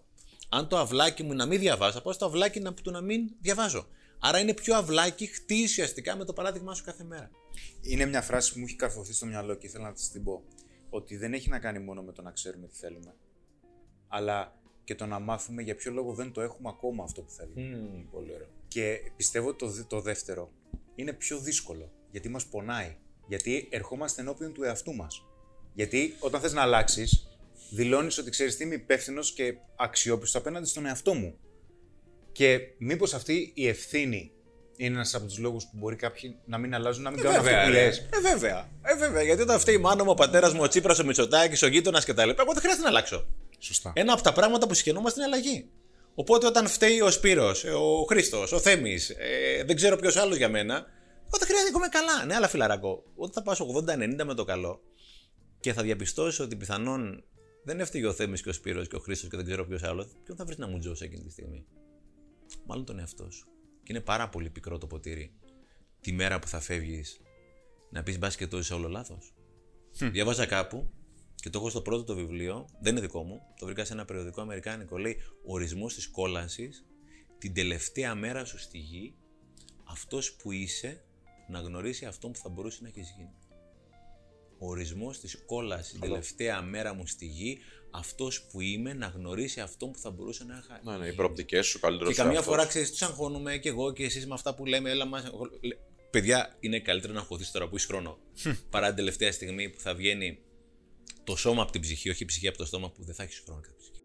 [0.55, 3.31] Αν το αυλάκι μου να μην διαβάζω, θα πάω στο αυλάκι να- του να μην
[3.41, 3.87] διαβάζω.
[4.19, 7.31] Άρα είναι πιο αυλάκι, χτίσει ουσιαστικά με το παράδειγμά σου κάθε μέρα.
[7.81, 10.43] Είναι μια φράση που μου έχει καρφωθεί στο μυαλό και ήθελα να της την πω.
[10.91, 13.15] Ότι δεν έχει να κάνει μόνο με το να ξέρουμε τι θέλουμε,
[14.09, 18.07] αλλά και το να μάθουμε για ποιο λόγο δεν το έχουμε ακόμα αυτό που θέλουμε.
[18.11, 18.49] πολύ ωραίο.
[18.69, 20.51] Και πιστεύω ότι το, δε- το δεύτερο
[20.95, 21.93] είναι πιο δύσκολο.
[22.11, 22.97] Γιατί μας πονάει.
[23.29, 25.23] Γιατί ερχόμαστε ενώπιον του εαυτού μας.
[25.75, 27.32] Γιατί όταν θες να αλλάξεις,
[27.75, 31.39] δηλώνεις ότι ξέρεις τι είμαι υπεύθυνος και αξιόπιστος απέναντι στον εαυτό μου.
[32.33, 34.33] Και μήπως αυτή η ευθύνη
[34.77, 37.51] είναι ένας από τους λόγους που μπορεί κάποιοι να μην αλλάζουν, να μην κάνουν αυτό
[37.51, 37.85] που ρε.
[37.85, 37.99] λες.
[37.99, 38.69] Ε, βέβαια.
[38.83, 39.23] Ε, βέβαια.
[39.23, 42.05] Γιατί όταν φταίει η μάνα μου, ο πατέρας μου, ο Τσίπρας, ο Μητσοτάκης, ο γείτονας
[42.05, 42.29] κτλ.
[42.29, 43.27] Εγώ δεν χρειάζεται να αλλάξω.
[43.59, 43.93] Σωστά.
[43.95, 45.69] Ένα από τα πράγματα που συγχαινόμαστε είναι αλλαγή.
[46.15, 50.49] Οπότε όταν φταίει ο Σπύρος, ο Χρήστος, ο Θέμης, ε, δεν ξέρω ποιος άλλος για
[50.49, 52.25] μένα, εγώ δεν χρειάζεται, εγώ είμαι καλά.
[52.25, 54.81] Ναι, αλλά φιλαράκο, όταν θα πας 80-90 με το καλό
[55.61, 57.25] και θα διαπιστώσεις ότι πιθανόν
[57.65, 60.11] δεν έφταιγε ο Θέμης και ο Σπύρος και ο Χρήστος και δεν ξέρω ποιος άλλο,
[60.25, 61.67] ποιον θα βρεις να μου τζώσει εκείνη τη στιγμή;
[62.67, 63.47] Μάλλον τον εαυτό σου.
[63.83, 65.35] Και είναι πάρα πολύ πικρό το ποτήρι.
[66.01, 67.21] Τη μέρα που θα φεύγεις,
[67.91, 69.35] να πεις μπα και το είσαι όλο λάθος.
[69.93, 70.91] Διάβαζα κάπου
[71.35, 74.05] και το έχω στο πρώτο το βιβλίο, δεν είναι δικό μου, το βρήκα σε ένα
[74.05, 74.99] περιοδικό αμερικάνικο.
[74.99, 76.87] Λέει ορισμός της κόλασης,
[77.39, 79.17] την τελευταία μέρα σου στη γη,
[79.85, 81.05] αυτός που είσαι
[81.49, 83.35] να γνωρίσει αυτό που θα μπορούσε να έχεις γίνει.
[84.63, 87.59] Ο ορισμός της κόλαση, την τελευταία μέρα μου στη γη,
[87.91, 90.81] αυτός που είμαι να γνωρίσει αυτό που θα μπορούσε να είχα.
[90.85, 94.05] Ναι, ναι, οι προοπτικές σου, καλύτερος Και καμιά φορά ξέρεις, τους αγχώνουμε και εγώ και
[94.05, 94.91] εσείς με αυτά που λέμε.
[94.91, 95.23] Έλα μας...
[95.61, 95.79] Λε-
[96.11, 98.19] Παιδιά, είναι καλύτερο να αγχωθείς τώρα που έχεις χρόνο.
[98.71, 100.39] παρά την τελευταία στιγμή που θα βγαίνει
[101.25, 103.43] το σώμα από την ψυχή, όχι η ψυχή από το στόμα που δεν θα έχεις
[103.45, 104.01] χρόνο κατά ψυχή.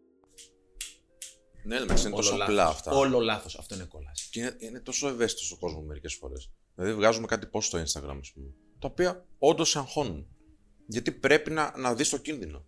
[1.64, 2.76] Ναι, εντάξει, είναι τόσο απλά λάθος.
[2.76, 2.92] αυτά.
[2.92, 3.56] Όλο λάθος.
[3.58, 4.28] Αυτό είναι κόλαση.
[4.32, 6.50] Και είναι, είναι τόσο ευαίσθητος ο κόσμος μερικές φορές.
[6.76, 10.28] Δηλαδή, βγάζουμε κάτι post στο Instagram, ας πούμε, τα οποία όντως σε αγχώνουν.
[10.88, 12.66] Γιατί πρέπει να, να δεις το κίνδυνο.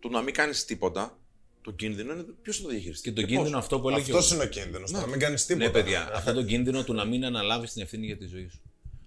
[0.00, 1.18] Το να μην κάνεις τίποτα,
[1.62, 3.08] το κίνδυνο είναι ποιος θα το διαχειριστεί.
[3.08, 3.32] Και τον πώς.
[3.32, 4.02] κίνδυνο αυτό που έλεγε.
[4.02, 4.90] Αυτός είναι ο κίνδυνος.
[4.90, 5.66] Να μην κάνεις τίποτα.
[5.66, 8.60] Ναι, παιδιά, αυτό τον κίνδυνο του να μην αναλάβεις την ευθύνη για τη ζωή σου.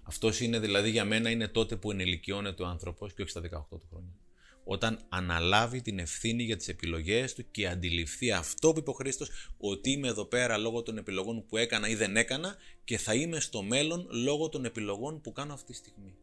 [0.04, 3.48] Αυτός είναι δηλαδή για μένα είναι τότε που ενηλικιώνεται ο άνθρωπος και όχι στα 18
[3.70, 4.16] του χρόνια.
[4.64, 9.30] Όταν αναλάβει την ευθύνη για τις επιλογές του και αντιληφθεί αυτό που είπε ο Χρήστος,
[9.58, 13.40] ότι είμαι εδώ πέρα λόγω των επιλογών που έκανα ή δεν έκανα και θα είμαι
[13.40, 16.16] στο μέλλον λόγω των επιλογών που κάνω αυτή τη στιγμή.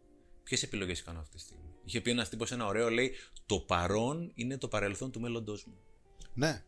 [0.45, 3.15] Ποιες επιλογές κάνω αυτή τη στιγμή; Είχε πει ένας τύπος ένα ωραίο, λέει:
[3.47, 5.79] Το παρόν είναι το παρελθόν του μέλλοντός μου.
[6.35, 6.63] Ναι.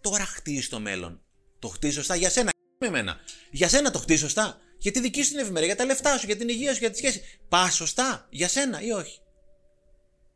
[0.00, 1.22] Τώρα χτίζεις το μέλλον.
[1.58, 2.50] Το χτίζει σωστά για σένα.
[2.78, 3.16] Με εμένα.
[3.50, 4.60] Για σένα το χτίζει σωστά.
[4.78, 6.90] Για τη δική σου την ευημερία, για τα λεφτά σου, για την υγεία σου, για
[6.90, 7.22] τη σχέση.
[7.48, 8.26] Πα σωστά.
[8.30, 9.20] Για σένα ή όχι.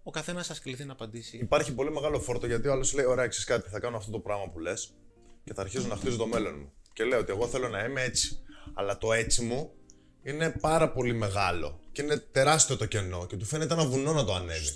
[0.03, 1.37] Ο καθένας σα κληθεί να απαντήσει.
[1.37, 4.21] Υπάρχει πολύ μεγάλο φόρτο γιατί ο άλλος λέει: Ωραία, ξέρεις κάτι, θα κάνω αυτό το
[4.21, 4.95] πράγμα που λες
[5.45, 6.73] και θα αρχίσω να χτίζω το μέλλον μου.
[6.93, 8.39] Και λέω ότι εγώ θέλω να είμαι έτσι.
[8.75, 9.73] Αλλά το έτσι μου
[10.23, 14.25] είναι πάρα πολύ μεγάλο και είναι τεράστιο το κενό και του φαίνεται ένα βουνό να
[14.25, 14.75] το ανέβει.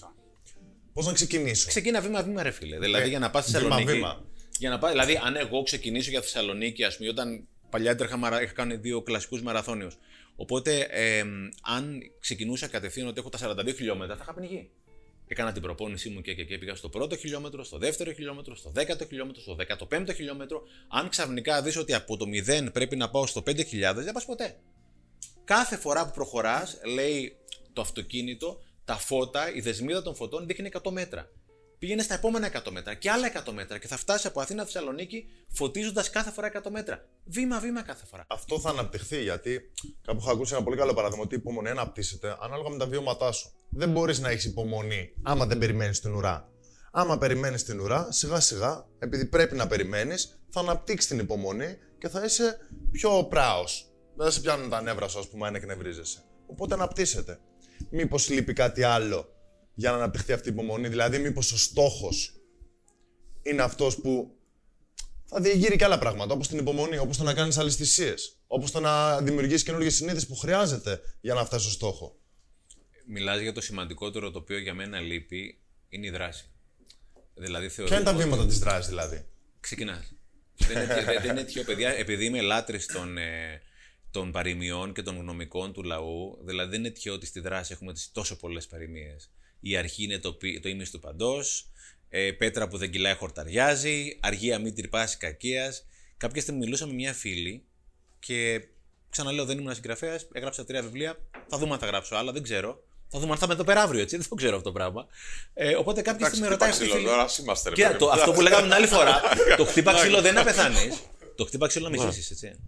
[0.93, 2.79] Πώς να ξεκινήσω; Ξεκίνα βήμα-βήμα, ρε φίλε.
[2.79, 3.93] Δηλαδή για να πας στη βήμα, Θεσσαλονίκη.
[3.99, 4.25] βήμα.
[4.59, 8.43] Για να πά, δηλαδή, αν εγώ ξεκινήσω για Θεσσαλονίκη, ας πούμε, όταν παλιά τρέχα, μαρα-
[8.43, 9.99] είχα κάνει δύο κλασικούς μαραθώνιους.
[10.37, 11.21] Οπότε, ε,
[11.63, 14.71] αν ξεκινούσα κατευθείαν ότι έχω τα 42 χιλιόμετρα, θα είχα πνιγεί.
[15.27, 18.71] Έκανα την προπόνησή μου και, και, και πήγα στο πρώτο χιλιόμετρο, στο δεύτερο χιλιόμετρο, στο
[18.71, 20.63] δέκατο χιλιόμετρο, στο δεκατοπέμπτο χιλιόμετρο.
[20.89, 24.57] Αν ξαφνικά δεις ότι από το 0 πρέπει να πάω στο 5.000, δεν πας ποτέ.
[25.57, 27.37] Κάθε φορά που προχωράς, λέει
[27.73, 31.29] το αυτοκίνητο, τα φώτα, η δεσμίδα των φωτών δείχνει 100 μέτρα.
[31.79, 35.25] Πήγαινε στα επόμενα 100 μέτρα και άλλα 100 μέτρα και θα φτάσει από Αθήνα Θεσσαλονίκη
[35.49, 37.05] φωτίζοντας κάθε φορά 100 μέτρα.
[37.25, 38.25] Βήμα-βήμα κάθε φορά.
[38.29, 39.61] Αυτό θα αναπτυχθεί γιατί
[40.03, 43.33] κάπου έχω ακούσει ένα πολύ καλό παράδειγμα ότι η υπομονή αναπτύσσεται ανάλογα με τα βιώματά
[43.33, 43.53] σου.
[43.69, 46.49] Δεν μπορείς να έχεις υπομονή άμα δεν περιμένεις την ουρά.
[46.93, 52.09] Άμα περιμένεις την ουρά, σιγά σιγά, επειδή πρέπει να περιμένεις, θα αναπτύξεις την υπομονή και
[52.09, 52.59] θα είσαι
[52.93, 53.89] πιο πράος.
[54.16, 56.23] Δεν θα σε πιάνουν τα νεύρα σου, ας πούμε, αν εκνευρίζεσαι.
[56.46, 57.40] Οπότε αναπτύσσεται.
[57.90, 59.35] Μήπως λείπει κάτι άλλο
[59.75, 62.35] για να αναπτυχθεί αυτή η υπομονή, δηλαδή μήπως ο στόχος
[63.42, 64.35] είναι αυτός που
[65.25, 68.14] θα διεγείρει και άλλα πράγματα, όπως την υπομονή, όπως το να κάνεις άλλε θυσίε,
[68.46, 72.18] όπως το να δημιουργήσει καινούργιες συνήθειες που χρειάζεται για να φτάσει στο στόχο.
[73.07, 76.44] Μιλάς για το σημαντικότερο το οποίο για μένα λείπει είναι η δράση.
[77.35, 77.90] Δηλαδή θεωρώ.
[77.90, 79.27] Ποια είναι τα ότι- βήματα της δράσης, δηλαδή;
[79.61, 80.12] Ξεκινάς.
[80.57, 83.61] δεν, είναι, δεν, δεν είναι τυχαίο, παιδιά, επειδή είμαι λάτρης των, ε,
[84.11, 87.92] των παροιμιών και των γνωμικών του λαού, δηλαδή δεν είναι τυχαίο ότι στη δράση έχουμε
[87.92, 89.31] τις τόσο πολλές παροιμίες.
[89.61, 91.70] Η αρχή είναι το, πι- το ίμις του παντός,
[92.09, 95.87] ε, πέτρα που δεν κυλάει χορταριάζει, αργία μη τρυπάσει κακίας.
[96.16, 97.64] Κάποια στιγμή μιλούσα με μια φίλη
[98.18, 98.61] και
[99.11, 101.18] ξαναλέω δεν ήμουν συγγραφέας, έγραψα τρία βιβλία,
[101.49, 102.83] θα δούμε αν θα γράψω άλλα, δεν ξέρω.
[103.12, 104.16] Θα δούμε αν θα είμαι εδώ πέρα αύριο, έτσι.
[104.16, 105.07] Δεν το ξέρω αυτό το πράγμα.
[105.55, 107.11] Ε, οπότε κάποια στιγμή με ρωτάει αυτή η ξύλο, φίλη.
[107.11, 108.12] τώρα ας είμαστε, ρε Κοίτα, παιδί το, μου.
[108.12, 109.20] αυτό που λέγαμε την άλλη φορά.
[109.57, 110.99] το χτύπα ξύλο δεν είναι να πεθάνεις.
[111.37, 112.59] Το χτύπα ξύλο να μη ζήσεις, έτσι.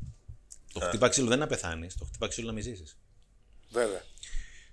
[0.72, 1.94] Το χτύπα ξύλο δεν είναι να πεθάνεις.
[1.96, 2.96] Το χτύπα ξύλο να μη ζήσεις.
[3.70, 4.02] Βέβαια.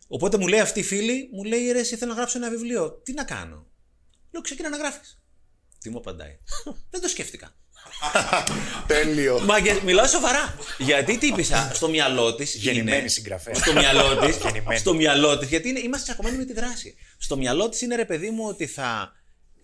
[0.07, 2.91] Οπότε μου λέει αυτή η φίλη, μου λέει ρε, εσύ θέλω να γράψω ένα βιβλίο.
[2.91, 3.65] Τι να κάνω;
[4.31, 5.21] Λέω, ξεκινά να γράφεις.
[5.79, 6.37] Τι μου απαντάει.
[6.91, 7.53] δεν το σκέφτηκα.
[8.87, 9.39] Τέλειο.
[9.39, 10.55] Μα για- μιλάω σοβαρά.
[10.77, 12.55] Γιατί τύπησα στο μυαλό της.
[12.55, 13.53] Γεννημένη συγγραφέα.
[13.53, 14.37] Στο μυαλό της.
[14.43, 14.79] Γεννημένη.
[14.79, 15.49] στο μυαλό της.
[15.49, 16.95] Γιατί είναι, είμαστε τσακωμένοι με τη δράση.
[17.17, 19.11] Στο μυαλό της είναι ρε παιδί μου ότι θα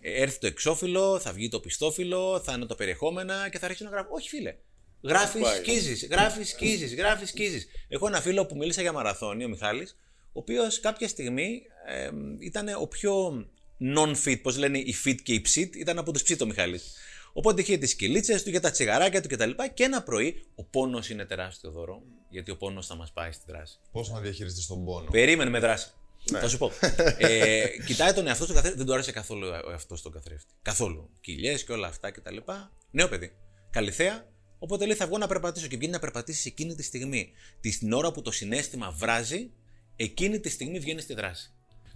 [0.00, 3.90] έρθει το εξώφυλλο, θα βγει το πιστόφυλλο, θα είναι το περιεχόμενα και θα αρχίσει να
[3.90, 4.08] γράφει.
[4.10, 4.54] Όχι, φίλε.
[5.02, 7.66] Γράφεις, σκίζεις, γράφεις, σκίζεις, γράφεις, σκίζεις.
[7.88, 12.68] Έχω ένα φίλο που μίλησα για μαραθώνιο, ο Μιχάλης, ο οποίος κάποια στιγμή ε, ήταν
[12.80, 13.44] ο πιο
[13.96, 16.94] non-fit, πώς λένε οι fit και οι ψit, ήταν από τους ψit ο Μιχάλης.
[17.32, 19.50] Οπότε είχε τις κυλίτσες του, είχε τα τσιγαράκια του κτλ.
[19.74, 23.44] Και ένα πρωί ο πόνος είναι τεράστιο δώρο, γιατί ο πόνος θα μας πάει στη
[23.48, 23.78] δράση.
[23.92, 25.90] Πώς να διαχειριστείς τον πόνο; Περίμενε με δράση.
[26.24, 26.72] Θα σου πω.
[27.18, 28.76] ε, κοιτάει τον εαυτό του καθρέφτη.
[28.76, 30.54] Δεν του άρεσε καθόλου ο εαυτός του καθρέφτη.
[30.62, 31.10] Καθόλου.
[31.20, 32.36] Κοιλιές και όλα αυτά κτλ.
[32.90, 33.32] Νέο παιδί.
[33.70, 34.34] Καλυθέα.
[34.58, 37.32] Οπότε λέει θα βγω να περπατήσω και βγαίνει να περπατήσει εκείνη τη στιγμή.
[37.60, 39.50] Την ώρα που το συνέστημα βράζει,
[39.96, 41.50] εκείνη τη στιγμή βγαίνει στη δράση.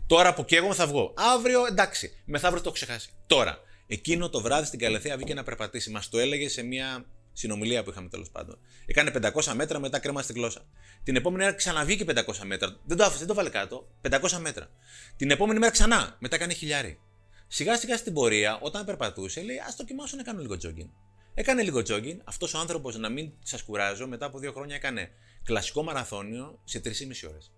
[0.07, 1.15] Τώρα που καίγομαι θα βγω.
[1.17, 2.13] Αύριο εντάξει.
[2.25, 3.11] Μεθαύριο το έχω ξεχάσει.
[3.27, 3.59] Τώρα.
[3.87, 5.91] Εκείνο το βράδυ στην Καλυθέα βγήκε να περπατήσει.
[5.91, 8.59] Μας το έλεγε σε μια συνομιλία που είχαμε τέλος πάντων.
[8.87, 10.67] Έκανε 500 μέτρα, μετά κρέμα στη γλώσσα.
[11.03, 12.77] Την επόμενη μέρα ξαναβγήκε 500 μέτρα.
[12.85, 13.89] Δεν το άφησε, δεν το βάλε κάτω.
[14.11, 14.71] 500 μέτρα.
[15.17, 16.17] Την επόμενη μέρα ξανά.
[16.19, 16.99] Μετά έκανε χιλιάρι.
[17.49, 20.91] Σιγά σιγά στην πορεία, όταν περπατούσε, λέει: Α δοκιμάσω να κάνω λίγο jogging.
[21.41, 22.17] Έκανε λίγο jogging.
[22.25, 25.11] Αυτός ο άνθρωπος, να μην σας κουράζω, μετά από δύο χρόνια έκανε
[25.45, 27.51] κλασικό μαραθώνιο σε 3,5 ώρες.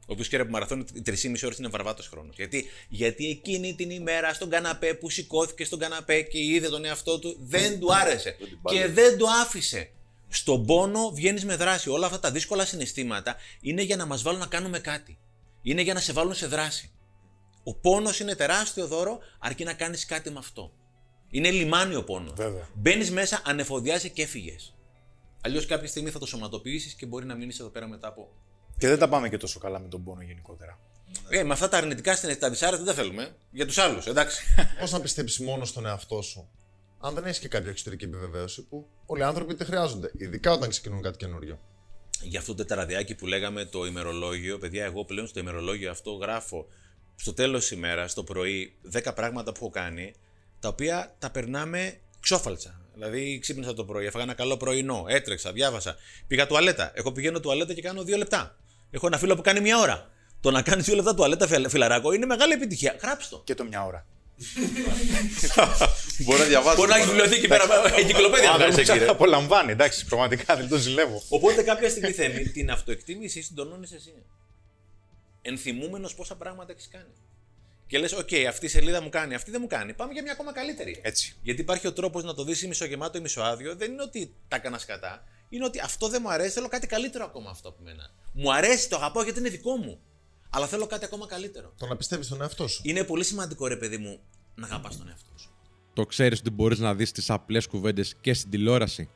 [0.00, 2.36] Ο οποίος ξέρει από μαραθώνιο οι 3,5 ώρες είναι βαρβάτος χρόνος.
[2.36, 7.18] Γιατί, γιατί εκείνη την ημέρα στον καναπέ που σηκώθηκε στον καναπέ και είδε τον εαυτό
[7.18, 8.36] του, δεν του άρεσε.
[8.64, 9.90] και δεν το άφησε.
[10.28, 11.90] Στον πόνο βγαίνεις με δράση.
[11.90, 15.18] Όλα αυτά τα δύσκολα συναισθήματα είναι για να μας βάλουν να κάνουμε κάτι.
[15.62, 16.90] Είναι για να σε βάλουν σε δράση.
[17.64, 20.72] Ο πόνος είναι τεράστιο δώρο, αρκεί να κάνεις κάτι με αυτό.
[21.34, 22.32] Είναι λιμάνι ο πόνο.
[22.36, 22.68] Βέβαια.
[22.74, 24.74] Μπαίνεις μέσα, ανεφοδιάζει και έφυγες.
[25.40, 28.28] Αλλιώς κάποια στιγμή θα το σωματοποιήσεις και μπορεί να μείνεις εδώ πέρα μετά από.
[28.78, 30.78] Και δεν τα πάμε και τόσο καλά με τον πόνο γενικότερα.
[31.28, 33.36] Ε, με αυτά τα αρνητικά συναισθήματα, τα δυσάρεστα δεν τα θέλουμε.
[33.50, 34.42] Για τους άλλους, εντάξει.
[34.80, 36.48] Πώς να πιστέψεις μόνο στον εαυτό σου,
[37.00, 40.10] αν δεν έχεις και κάποια εξωτερική επιβεβαίωση που όλοι οι άνθρωποι τη χρειάζονται.
[40.16, 41.58] Ειδικά όταν ξεκινούν κάτι καινούριο;
[42.22, 46.66] Για αυτό το τετραδιάκι που λέγαμε το ημερολόγιο, παιδιά, εγώ πλέον στο ημερολόγιο αυτό γράφω
[47.16, 50.14] στο τέλος της ημέρας, το πρωί, 10 πράγματα που έχω κάνει,
[50.64, 52.80] τα οποία τα περνάμε ξόφαλτσα.
[52.94, 55.96] Δηλαδή, ξύπνησα το πρωί, έφαγα ένα καλό πρωινό, έτρεξα, διάβασα.
[56.26, 56.90] Πήγα τουαλέτα.
[56.94, 58.56] Εγώ πηγαίνω τουαλέτα και κάνω δύο λεπτά.
[58.90, 60.10] Έχω ένα φίλο που κάνει μία ώρα.
[60.40, 62.96] Το να κάνει δύο λεπτά τουαλέτα, φιλα- φιλαράκο, είναι μεγάλη επιτυχία.
[63.02, 63.42] Γράψτε το.
[63.44, 64.06] Και το μια ώρα.
[66.24, 66.76] Μπορεί να διαβάσει.
[66.76, 67.64] Μπορεί να έχει βιβλιοθήκη πέρα,
[67.98, 69.08] εγκυκλοπαίδεια να βγάλεις εκεί, ρε.
[69.08, 71.22] Απολαμβάνει, εντάξει, πραγματικά δεν τον ζηλεύω.
[71.28, 74.12] Οπότε κάποια στιγμή Θέμη την αυτοεκτίμηση συντονώνεις εσύ.
[75.42, 77.12] Ενθυμούμενος πόσα πράγματα έχεις κάνει.
[77.86, 79.94] Και λες: Οκ, αυτή η σελίδα μου κάνει, αυτή δεν μου κάνει.
[79.94, 81.00] Πάμε για μια ακόμα καλύτερη.
[81.02, 81.36] Έτσι.
[81.42, 83.76] Γιατί υπάρχει ο τρόπος να το δεις ή μισογεμάτο ή μισοάδιο.
[83.76, 85.24] Δεν είναι ότι τα έκανα σκατά.
[85.48, 88.10] Είναι ότι αυτό δεν μου αρέσει, θέλω κάτι καλύτερο ακόμα αυτό από μένα.
[88.32, 90.00] Μου αρέσει, το αγαπάω γιατί είναι δικό μου.
[90.50, 91.72] Αλλά θέλω κάτι ακόμα καλύτερο.
[91.78, 92.80] Το να πιστεύεις στον εαυτό σου.
[92.84, 94.20] Είναι πολύ σημαντικό, ρε παιδί μου,
[94.54, 95.50] να αγαπάς τον εαυτό σου.
[95.92, 99.08] Το ξέρεις ότι μπορείς να δεις τις απλές κουβέντες και στην τηλεόραση.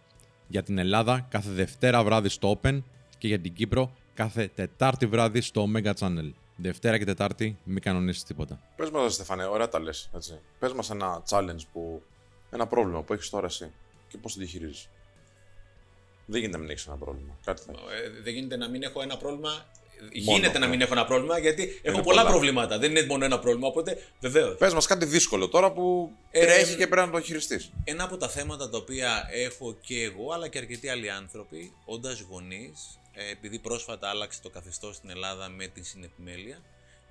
[0.49, 2.83] Για την Ελλάδα κάθε Δευτέρα βράδυ στο Open
[3.19, 6.33] και για την Κύπρο κάθε Τετάρτη βράδυ στο Omega Channel.
[6.61, 8.61] Δευτέρα και Τετάρτη μην κανονίσεις τίποτα.
[8.77, 10.11] Πες μας, Στεφανέ, ωραία τα λες.
[10.59, 12.03] Πες μας ένα challenge που.
[12.51, 13.73] ένα πρόβλημα που έχεις τώρα εσύ
[14.09, 14.89] και πώς το διαχειρίζεις.
[16.27, 17.39] Δεν γίνεται να μην έχεις ένα πρόβλημα.
[17.45, 17.83] Κάτι θα έχεις.
[17.83, 19.67] Ε, δεν γίνεται να μην έχω ένα πρόβλημα.
[20.01, 20.71] Μόνο, γίνεται να ναι.
[20.71, 22.31] μην έχω ένα πρόβλημα γιατί έχω πολλά, πολλά.
[22.31, 22.79] προβλήματα.
[22.79, 23.67] Δεν είναι μόνο ένα πρόβλημα.
[23.69, 24.57] Οπότε βεβαίως.
[24.57, 27.71] Πες μας κάτι δύσκολο τώρα που Ε, τρέχει ε, και πρέπει να το χειριστείς.
[27.85, 32.21] Ένα από τα θέματα τα οποία έχω και εγώ αλλά και αρκετοί άλλοι άνθρωποι, όντας
[32.21, 32.99] γονείς,
[33.31, 36.63] επειδή πρόσφατα άλλαξε το καθεστώς στην Ελλάδα με την συνεπιμέλεια,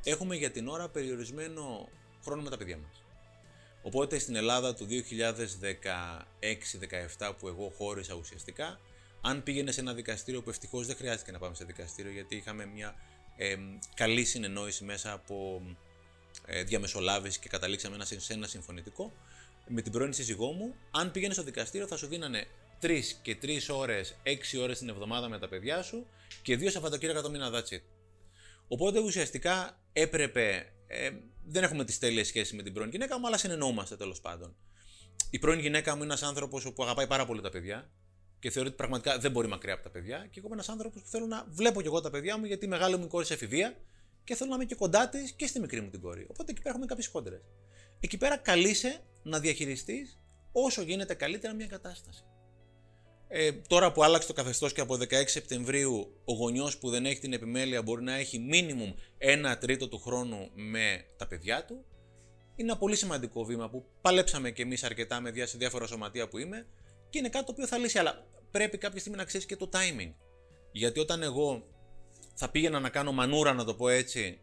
[0.04, 1.90] έχουμε για την ώρα περιορισμένο
[2.24, 3.04] χρόνο με τα παιδιά μας.
[3.82, 4.88] Οπότε στην Ελλάδα του
[7.18, 8.80] 2016-17 που εγώ χώρισα ουσιαστικά,
[9.22, 12.66] αν πήγαινε σε ένα δικαστήριο που ευτυχώς δεν χρειάστηκε να πάμε σε δικαστήριο γιατί είχαμε
[12.66, 12.96] μια
[13.38, 13.56] ε,
[13.94, 15.62] καλή συνεννόηση μέσα από
[16.46, 19.14] ε, διαμεσολάβηση και καταλήξαμε ένα, σε ένα συμφωνητικό.
[19.68, 22.48] Με την πρώην σύζυγό μου, αν πήγαινε στο δικαστήριο, θα σου δίνανε
[22.82, 26.08] 3 και 3 ώρες, 6 ώρες την εβδομάδα με τα παιδιά σου
[26.42, 27.82] και δύο Σαββατοκύριακα το μήνα that's it.
[28.68, 30.72] Οπότε ουσιαστικά έπρεπε.
[30.88, 31.10] Ε,
[31.46, 34.56] δεν έχουμε τις τέλειες σχέσεις με την πρώην γυναίκα μου, αλλά συνεννοούμαστε τέλος πάντων.
[35.30, 37.90] Η πρώην γυναίκα μου είναι ένας άνθρωπος που αγαπάει πάρα πολύ τα παιδιά
[38.40, 40.18] και θεωρεί ότι πραγματικά δεν μπορεί μακριά από τα παιδιά.
[40.18, 42.66] Και εγώ είμαι ένας άνθρωπος που θέλω να βλέπω και εγώ τα παιδιά μου, γιατί
[42.66, 43.78] η μεγάλη μου η κόρη σε εφηβεία
[44.24, 46.28] και θέλω να είμαι και κοντά της και στη μικρή μου την κόρη.
[46.30, 47.42] Οπότε εκεί πέρα έχουμε κάποιες κόντρες.
[48.00, 50.20] Εκεί πέρα καλείσαι να διαχειριστείς
[50.52, 52.24] όσο γίνεται καλύτερα μια κατάσταση.
[53.30, 57.20] Ε, τώρα που άλλαξε το καθεστώς και από 16 Σεπτεμβρίου ο γονιός που δεν έχει
[57.20, 61.86] την επιμέλεια μπορεί να έχει μίνιμουμ ένα τρίτο του χρόνου με τα παιδιά του.
[62.56, 66.28] Είναι ένα πολύ σημαντικό βήμα που παλέψαμε κι εμείς αρκετά με διά- σε διάφορα σωματεία
[66.28, 66.68] που είμαι
[67.10, 68.00] και είναι κάτι το οποίο θα λύσει.
[68.00, 70.14] Αλλά πρέπει κάποια στιγμή να ξέρεις και το timing.
[70.72, 71.68] Γιατί όταν εγώ
[72.34, 74.40] θα πήγαινα να κάνω μανούρα, να το πω έτσι,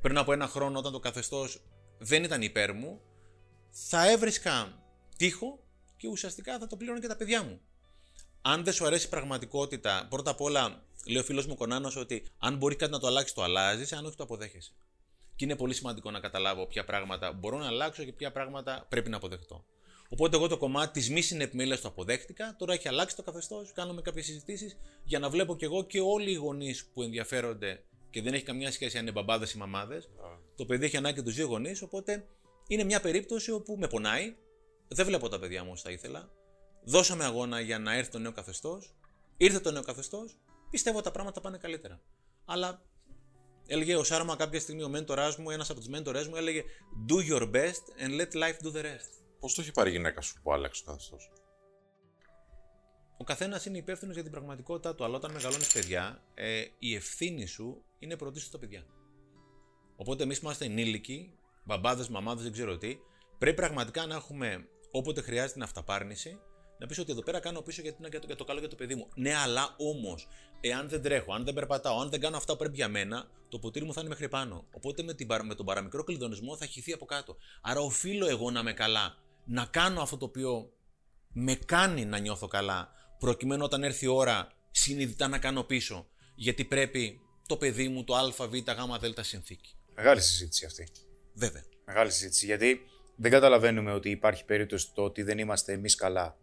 [0.00, 1.62] πριν από ένα χρόνο όταν το καθεστώς
[1.98, 3.00] δεν ήταν υπέρ μου,
[3.70, 4.82] θα έβρισκα
[5.16, 5.58] τείχο
[5.96, 7.60] και ουσιαστικά θα το πλήρωνε και τα παιδιά μου.
[8.46, 12.26] Αν δεν σου αρέσει η πραγματικότητα, πρώτα απ' όλα, λέει ο φίλος μου Κονάνος ότι
[12.38, 14.72] αν μπορεί κάτι να το αλλάξει, το αλλάζεις, αν όχι, το αποδέχεσαι.
[15.36, 19.10] Και είναι πολύ σημαντικό να καταλάβω ποια πράγματα μπορώ να αλλάξω και ποια πράγματα πρέπει
[19.10, 19.64] να αποδεχτώ.
[20.08, 22.56] Οπότε, εγώ το κομμάτι της μη συνεπιμέλειας το αποδέχτηκα.
[22.58, 23.72] Τώρα έχει αλλάξει το καθεστώς.
[23.72, 28.22] Κάνουμε κάποιες συζητήσεις για να βλέπω κι εγώ και όλοι οι γονείς που ενδιαφέρονται και
[28.22, 30.08] δεν έχει καμιά σχέση αν είναι μπαμπάδες ή μαμάδες.
[30.56, 31.82] Το παιδί έχει ανάγκη τους δύο γονείς.
[31.82, 32.26] Οπότε
[32.66, 34.34] είναι μια περίπτωση όπου με πονάει.
[34.88, 36.30] Δεν βλέπω τα παιδιά μου όσο θα ήθελα.
[36.84, 38.94] Δώσαμε αγώνα για να έρθει το νέο καθεστώς.
[39.36, 40.38] Ήρθε το νέο καθεστώς.
[40.70, 42.00] Πιστεύω τα πράγματα πάνε καλύτερα.
[42.44, 42.82] Αλλά
[43.66, 46.64] έλεγε ο Σάρμα κάποια στιγμή, ο μέντοράς μου, ένας από τους μέντορές μου, έλεγε
[47.08, 49.10] Do your best and let life do the rest.
[49.40, 51.30] Πώς το έχει πάρει η γυναίκα σου που άλλαξε το καθεστώς;
[53.16, 57.46] Ο καθένας είναι υπεύθυνος για την πραγματικότητά του, αλλά όταν μεγαλώνεις παιδιά, ε, η ευθύνη
[57.46, 58.86] σου είναι πρωτίστως τα παιδιά.
[59.96, 62.98] Οπότε εμείς που είμαστε ενήλικοι, μπαμπάδες, μαμάδες, δεν ξέρω τι,
[63.38, 66.40] πρέπει πραγματικά να έχουμε όποτε χρειάζεται την αυταπάρνηση,
[66.78, 68.68] να πεις ότι εδώ πέρα κάνω πίσω γιατί είναι για το, για το καλό για
[68.68, 69.08] το παιδί μου.
[69.14, 70.28] Ναι, αλλά όμως,
[70.60, 73.58] εάν δεν τρέχω, αν δεν περπατάω, αν δεν κάνω αυτά που πρέπει για μένα, το
[73.58, 74.66] ποτήρι μου θα είναι μέχρι πάνω.
[74.72, 77.36] Οπότε με, την, παρα- με τον παραμικρό κλειδονισμό θα χυθεί από κάτω.
[77.62, 80.72] Άρα οφείλω εγώ να είμαι καλά, να κάνω αυτό το οποίο
[81.32, 86.06] με κάνει να νιώθω καλά, προκειμένου όταν έρθει η ώρα συνειδητά να κάνω πίσω.
[86.34, 89.76] Γιατί πρέπει το παιδί μου το ΑΒ, Γ, Δ συνθήκη.
[89.94, 90.88] Μεγάλη συζήτηση αυτή.
[91.34, 91.64] Βέβαια.
[91.84, 92.46] Μεγάλη συζήτηση.
[92.46, 92.80] Γιατί
[93.16, 96.36] δεν καταλαβαίνουμε ότι υπάρχει περίπτωση το ότι δεν είμαστε εμείς καλά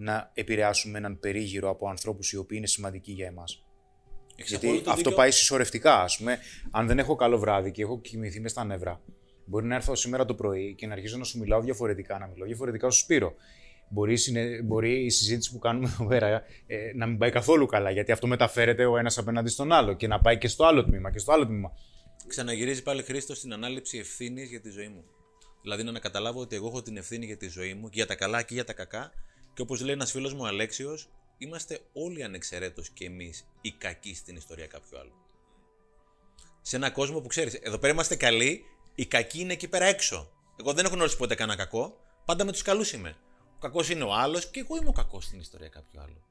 [0.00, 3.64] να επηρεάσουμε έναν περίγυρο από ανθρώπους οι οποίοι είναι σημαντικοί για εμάς.
[4.36, 5.16] Έχεις Γιατί απόλυτο αυτό δίκιο.
[5.16, 6.38] πάει συσσωρευτικά, ας πούμε.
[6.70, 9.00] Αν δεν έχω καλό βράδυ και έχω κοιμηθεί μες στα νεύρα,
[9.44, 12.46] μπορεί να έρθω σήμερα το πρωί και να αρχίσω να σου μιλάω διαφορετικά, να μιλάω
[12.46, 13.34] διαφορετικά στο Σπύρο.
[13.88, 17.90] Μπορεί, συνε- μπορεί η συζήτηση που κάνουμε εδώ πέρα ε, να μην πάει καθόλου καλά,
[17.90, 21.10] γιατί αυτό μεταφέρεται ο ένας απέναντι στον άλλο και να πάει και στο άλλο τμήμα
[21.10, 21.72] και στο άλλο τμήμα.
[22.26, 25.04] Ξαναγυρίζει πάλι Χρήστος στην ανάληψη ευθύνης για τη ζωή μου.
[25.62, 28.14] Δηλαδή να καταλάβω ότι εγώ έχω την ευθύνη για τη ζωή μου, και για τα
[28.14, 29.12] καλά και για τα κακά.
[29.54, 31.08] Και όπως λέει ένας φίλος μου Αλέξιος,
[31.38, 35.12] είμαστε όλοι ανεξαιρέτως και εμείς οι κακοί στην ιστορία κάποιου άλλου.
[36.62, 40.30] Σε ένα κόσμο που ξέρεις, εδώ πέρα είμαστε καλοί, οι κακοί είναι εκεί πέρα έξω.
[40.56, 43.16] Εγώ δεν έχω γνωρίσει ποτέ κανένα κακό, πάντα με τους καλούς είμαι.
[43.54, 46.22] Ο κακός είναι ο άλλος και εγώ είμαι ο κακός στην ιστορία κάποιου άλλου.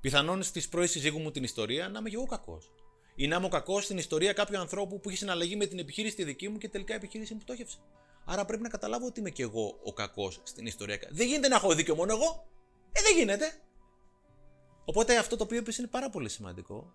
[0.00, 2.72] Πιθανόν στη πρώη συζύγου μου την ιστορία να είμαι και εγώ κακός.
[3.14, 6.16] Ή να είμαι ο κακός στην ιστορία κάποιου ανθρώπου που έχει συναλλαγή με την επιχείρηση
[6.16, 7.78] τη δική μου και τελικά η επιχείρηση μου πτώχευσε.
[8.24, 10.98] Άρα πρέπει να καταλάβω ότι είμαι και εγώ ο κακός στην ιστορία.
[11.10, 12.46] Δεν γίνεται να έχω δίκιο μόνο εγώ.
[12.92, 13.52] Ε, δεν γίνεται.
[14.84, 16.92] Οπότε αυτό το οποίο είπες είναι πάρα πολύ σημαντικό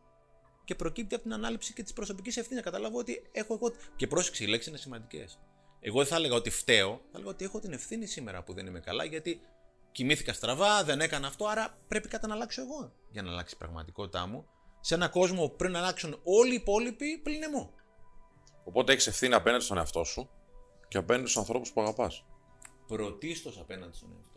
[0.64, 2.64] και προκύπτει από την ανάληψη και της προσωπικής ευθύνης.
[2.64, 3.72] Να καταλάβω ότι έχω εγώ.
[3.96, 5.40] Και πρόσεξε, οι λέξεις είναι σημαντικές.
[5.80, 8.68] Εγώ δεν θα έλεγα ότι φταίω, θα έλεγα ότι έχω την ευθύνη σήμερα που δεν
[8.68, 9.42] είμαι καλά, γιατί
[9.92, 13.58] κοιμήθηκα στραβά, δεν έκανα αυτό, άρα πρέπει κάτι να αλλάξω εγώ για να αλλάξει η
[13.58, 14.46] πραγματικότητά μου.
[14.80, 17.74] Σε έναν κόσμο που πρέπει να αλλάξουν όλοι οι υπόλοιποι πλην εμού.
[18.64, 20.30] Οπότε έχεις ευθύνη απέναντι στον εαυτό σου
[20.88, 22.26] και απέναντι στους ανθρώπους που αγαπάς.
[22.88, 24.35] Πρωτίστως απέναντι στον εαυτό σου.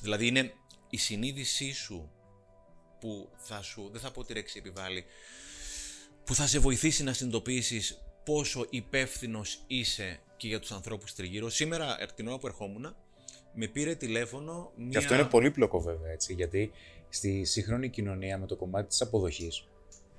[0.00, 0.52] Δηλαδή είναι
[0.90, 2.10] η συνείδησή σου
[3.00, 5.04] που θα σου, δεν θα πω ότι ρέξει επιβάλλει,
[6.24, 11.48] που θα σε βοηθήσει να συνειδητοποιήσεις πόσο υπεύθυνος είσαι και για τους ανθρώπους τριγύρω.
[11.48, 12.96] Σήμερα, από την ώρα που ερχόμουν,
[13.54, 14.88] με πήρε τηλέφωνο μια.
[14.88, 16.70] Και αυτό είναι πολύπλοκο βέβαια, έτσι, γιατί
[17.08, 19.68] στη σύγχρονη κοινωνία με το κομμάτι της αποδοχής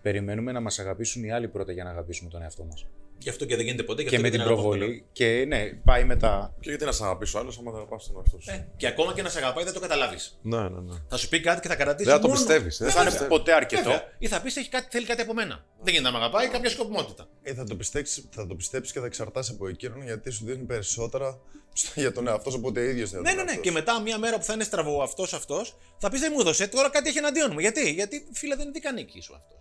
[0.02, 2.86] περιμένουμε να μας αγαπήσουν οι άλλοι πρώτα για να αγαπήσουμε τον εαυτό μας.
[3.22, 4.02] Γι' αυτό και δεν γίνεται ποτέ.
[4.02, 5.06] γι' Και αυτό με και την δεν αγαπάω προβολή.
[5.12, 6.54] Και ναι, πάει μετά.
[6.60, 8.58] Και γιατί να σε αγαπήσει ο άλλος, άμα δεν αγαπάς τον εαυτό σου; πολλοί.
[8.58, 10.40] Ε, και ακόμα και να σε αγαπάει δεν το καταλάβεις.
[10.42, 10.96] Ναι, ναι, ναι.
[11.10, 12.04] Θα σου πει κάτι και θα κρατήσει.
[12.10, 13.82] Δεν θα το μόνο- πιστεύεις, δεν Δεν θα θα Δεν θα είναι ποτέ αρκετό.
[13.84, 14.04] Βέβαια.
[14.18, 15.66] Ή θα πεις έχει κάτι, θέλει κάτι από μένα.
[15.82, 17.28] Δεν γίνεται να με αγαπάει, κάποια σκοπιμότητα.
[17.42, 20.64] Ε, θα το πιστέψεις θα το πιστέψεις και θα εξαρτάσει από εκείνον γιατί σου δίνει
[20.64, 21.40] περισσότερα
[21.74, 23.56] στο- για τον εαυτό σου από ότι ίδιος Ναι, ναι, ναι.
[23.56, 26.68] Και μετά μία μέρα που θα είναι στραβό αυτός αυτός, θα πεις δεν μου έδωσε,
[26.68, 27.60] τώρα κάτι έχει εναντίον μου.
[27.60, 29.58] Γιατί, Γιατί φίλε δεν είναι δικανίκη σου αυτός.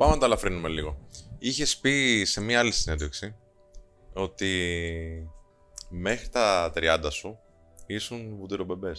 [0.00, 0.98] Πάμε να τα ελαφρύνουμε λίγο.
[1.38, 3.34] Είχες πει σε μία άλλη συνέντευξη
[4.12, 4.50] ότι
[5.88, 7.38] μέχρι τα 30 σου
[7.86, 8.92] ήσουν βουντυρομπεμπέ.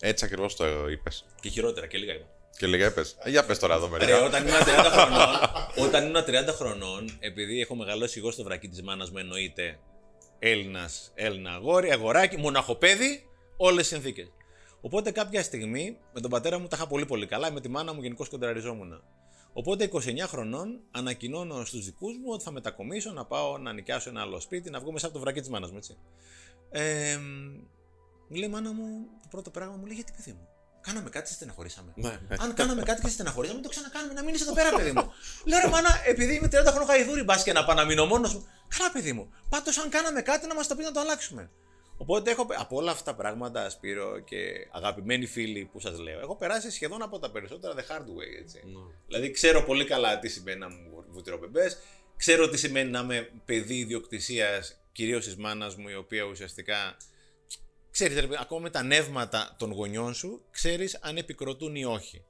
[0.00, 1.26] Έτσι ακριβώς το είπες.
[1.40, 2.26] Και χειρότερα και λίγα είπα.
[2.58, 3.16] Και λίγα είπες.
[3.26, 4.24] Για πες τώρα εδώ Ρε, μερικά.
[4.24, 5.28] όταν ήμουν 30 χρονών,
[5.86, 9.78] όταν ήμουν 30 χρονών, επειδή έχω μεγαλώσει εγώ στο βρακί της μάνας μου, εννοείται
[10.38, 13.24] Έλληνας, Έλληνα αγόρι, αγοράκι, μοναχοπέδι,
[13.56, 14.32] όλες τις συνθήκες.
[14.80, 17.92] Οπότε κάποια στιγμή με τον πατέρα μου τα είχα πολύ πολύ καλά, με τη μάνα
[17.92, 19.02] μου γενικώς κοντραριζόμουν.
[19.52, 24.20] Οπότε 29 χρονών ανακοινώνω στους δικούς μου ότι θα μετακομίσω, να πάω να νοικιάσω ένα
[24.20, 25.96] άλλο σπίτι, να βγω μέσα από το βρακί της μάνας μου, έτσι.
[26.70, 27.16] Ε,
[28.28, 30.48] μου λέει η μάνα μου, το πρώτο πράγμα μου λέει γιατί παιδί μου.
[30.80, 31.92] Κάναμε κάτι και στεναχωρήσαμε.
[31.94, 32.36] Ναι, ναι.
[32.38, 35.12] Αν κάναμε κάτι και στεναχωρήσαμε, μην το ξανακάνουμε να μείνεις εδώ πέρα, παιδί μου.
[35.48, 38.34] Λέω ρε μάνα, επειδή είμαι 30 χρόνια γαϊδούρη, μπας και να πάω να μείνω μόνος
[38.34, 38.46] μου.
[38.76, 39.32] Καλά, παιδί μου.
[39.48, 41.50] Πάντως, αν κάναμε κάτι, να μας το πει να το αλλάξουμε.
[42.02, 46.20] Οπότε έχω πε- από όλα αυτά τα πράγματα, Σπύρο και αγαπημένοι φίλοι που σας λέω,
[46.20, 48.40] έχω περάσει σχεδόν από τα περισσότερα the hard way.
[48.40, 48.60] Έτσι.
[49.06, 51.78] Δηλαδή, ξέρω πολύ καλά τι σημαίνει να μου βουτυροπεμπές,
[52.16, 56.96] ξέρω τι σημαίνει να είμαι παιδί ιδιοκτησίας, κυρίως της μάνας μου, η οποία ουσιαστικά
[57.90, 62.24] ξέρεις, ρε, παιδί, ακόμα με τα νεύματα των γονιών σου, ξέρεις αν επικροτούν ή όχι.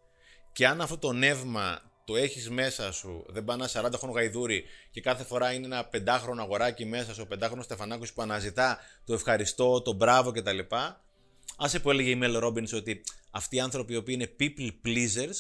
[0.53, 4.65] Και αν αυτό το νεύμα το έχεις μέσα σου, δεν πάει ένα 40 χρόνο γαϊδούρι
[4.91, 9.13] και κάθε φορά είναι ένα πεντάχρονο αγοράκι μέσα σου, ο πεντάχρονος Στεφανάκος που αναζητά το
[9.15, 10.59] ευχαριστώ, το μπράβο κτλ.
[11.57, 15.37] Άσε που έλεγε η Μέλ Ρόμπινς ότι αυτοί οι άνθρωποι οι οποίοι είναι people pleasers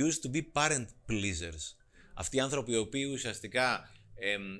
[0.00, 1.76] used to be parent pleasers.
[2.14, 4.58] Αυτοί οι άνθρωποι οι οποίοι ουσιαστικά εμ,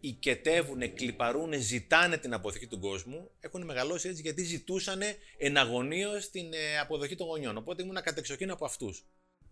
[0.00, 5.00] οικετεύουν, κλιπαρούν, ζητάνε την αποδοχή του κόσμου, έχουν μεγαλώσει έτσι γιατί ζητούσαν
[5.38, 7.56] εναγωνίω την ε, αποδοχή των γονιών.
[7.56, 9.04] Οπότε ήμουν κατεξοχήν από αυτούς.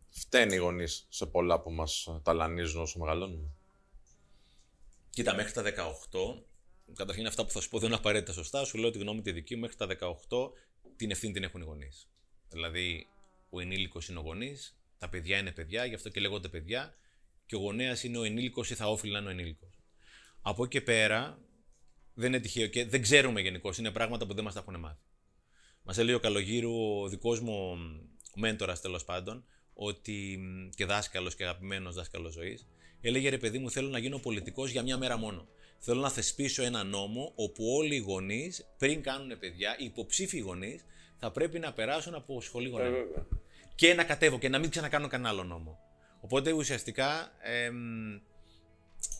[0.08, 3.48] Φταίνει οι γονείς σε πολλά που μας ταλανίζουν όσο μεγαλώνουμε.
[5.10, 6.44] Κοίτα, μέχρι τα 18,
[6.94, 8.64] καταρχήν αυτά που θα σου πω δεν είναι απαραίτητα σωστά.
[8.64, 10.52] Σου λέω τη γνώμη τη δική μου, μέχρι τα 18
[10.96, 12.08] την ευθύνη την έχουν οι γονείς.
[12.48, 13.06] Δηλαδή,
[13.50, 16.94] ο ενήλικος είναι ο γονείς, τα παιδιά είναι παιδιά, γι' αυτό και λέγονται παιδιά,
[17.46, 19.80] και ο γονέας είναι ο ενήλικος ή θα όφιλε να είναι ο ενήλικος.
[20.42, 21.38] Από εκεί και πέρα,
[22.14, 23.78] δεν είναι τυχαίο και δεν ξέρουμε γενικώς.
[23.78, 25.02] Είναι πράγματα που δεν μας τα έχουν μάθει.
[25.82, 27.76] Μας έλεγε ο Καλογύρου, ο δικός μου
[28.34, 29.44] μέντορας τέλος πάντων,
[29.80, 32.66] ότι, μ, και δάσκαλος και αγαπημένος δάσκαλος ζωής,
[33.00, 35.48] έλεγε ρε παιδί μου, θέλω να γίνω πολιτικός για μια μέρα μόνο.
[35.78, 40.84] Θέλω να θεσπίσω ένα νόμο όπου όλοι οι γονείς, πριν κάνουν παιδιά, οι υποψήφιοι γονείς,
[41.16, 42.92] θα πρέπει να περάσουν από σχολή γονέων.
[43.74, 45.78] και να κατέβω και να μην ξανακάνω κανένα άλλο νόμο.
[46.20, 48.20] Οπότε ουσιαστικά εμ,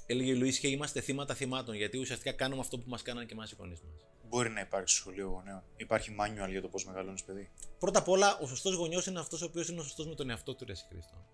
[0.07, 1.75] έλεγε η Λουίσια, είμαστε θύματα θυμάτων.
[1.75, 4.07] Γιατί ουσιαστικά κάνουμε αυτό που μας κάνανε και εμάς οι γονείς μας.
[4.29, 5.63] Μπορεί να υπάρξει σχολείο γονέων.
[5.77, 7.51] Υπάρχει manual για το πώς μεγαλώνεις παιδί.
[7.79, 10.31] Πρώτα απ' όλα, ο σωστός γονιός είναι αυτός ο οποίος είναι ο σωστός με τον
[10.31, 11.25] εαυτό του, Ρε εσύ Χριστό.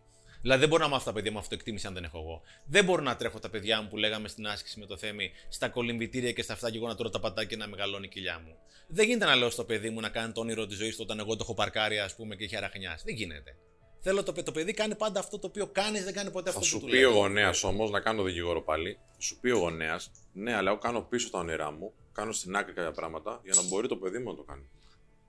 [0.40, 2.42] Δηλαδή, δεν μπορώ να μάθω τα παιδιά μου αυτοεκτίμηση αν δεν έχω εγώ.
[2.64, 5.68] Δεν μπορώ να τρέχω τα παιδιά μου που λέγαμε στην άσκηση με το θέμη στα
[5.68, 8.40] κολυμβητήρια και στα αυτά και εγώ να τρώω τα πατάκια και να μεγαλώνει η κοιλιά
[8.44, 8.56] μου.
[8.88, 11.18] Δεν γίνεται να λέω στο παιδί μου να κάνει το όνειρο της ζωής του όταν
[11.18, 13.04] εγώ το έχω παρκάρει, ας πούμε, και έχει αραχνιάσει.
[13.06, 13.56] Δεν γίνεται.
[14.00, 16.68] Θέλω το, το παιδί κάνει πάντα αυτό το οποίο κάνεις, δεν κάνει ποτέ Θα αυτό
[16.68, 17.04] σου που του πει λέει.
[17.04, 20.78] ο γονέας όμως, να κάνω δικηγόρο πάλι, θα σου πει ο γονέας, ναι, αλλά εγώ
[20.78, 24.18] κάνω πίσω τα όνειρά μου, κάνω στην άκρη κάποια πράγματα για να μπορεί το παιδί
[24.18, 24.68] μου να το κάνει.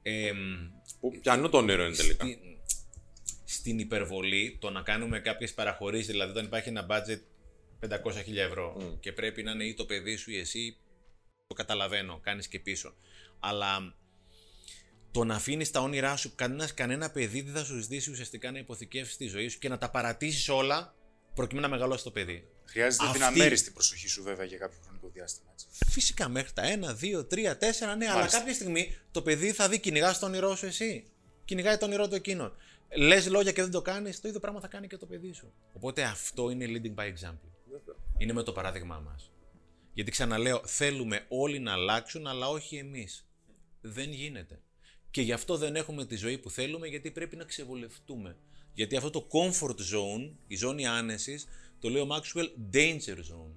[0.02, 0.38] Εμ,
[1.00, 2.26] Που πιανού το όνειρο είναι τελικά.
[2.26, 2.40] στην,
[3.46, 7.20] στην υπερβολή το να κάνουμε κάποιες παραχωρήσεις, δηλαδή όταν υπάρχει ένα budget
[7.90, 10.78] 500.000 ευρώ και πρέπει να είναι ή το παιδί σου ή εσύ,
[11.48, 12.96] το καταλαβαίνω, κάνεις και πίσω.
[13.40, 13.96] Αλλά
[15.12, 18.58] το να αφήνεις τα όνειρά σου, κανένας, κανένα παιδί δεν θα σου ζητήσει ουσιαστικά να
[18.58, 20.96] υποθηκεύσεις τη ζωή σου και να τα παρατήσεις όλα
[21.36, 22.48] προκειμένου να μεγαλώσει το παιδί.
[22.66, 25.50] Χρειάζεται την Αυτή- αμέριστη προσοχή σου βέβαια για κάποιο χρονικό διάστημα.
[25.54, 25.66] Έτσι.
[25.90, 28.38] Φυσικά μέχρι τα 1, 2, 3, 4, ναι, αλλά Μάλιστα.
[28.38, 31.06] κάποια στιγμή το παιδί θα δει κυνηγάς το όνειρό σου εσύ.
[31.46, 32.54] Κυνηγάει το όνειρό του εκείνον.
[32.98, 35.54] Λες λόγια και δεν το κάνεις, το ίδιο πράγμα θα κάνει και το παιδί σου.
[35.74, 37.50] Οπότε αυτό είναι leading by example.
[38.18, 39.32] Είναι με το παράδειγμά μας.
[39.94, 43.26] Γιατί ξαναλέω, θέλουμε όλοι να αλλάξουν, αλλά όχι εμείς.
[43.82, 44.60] Δεν γίνεται.
[45.12, 48.36] Και γι' αυτό δεν έχουμε τη ζωή που θέλουμε, γιατί πρέπει να ξεβολευτούμε.
[48.76, 51.48] Γιατί αυτό το comfort zone, η ζώνη άνεσης,
[51.80, 53.54] το λέει ο Maxwell danger zone.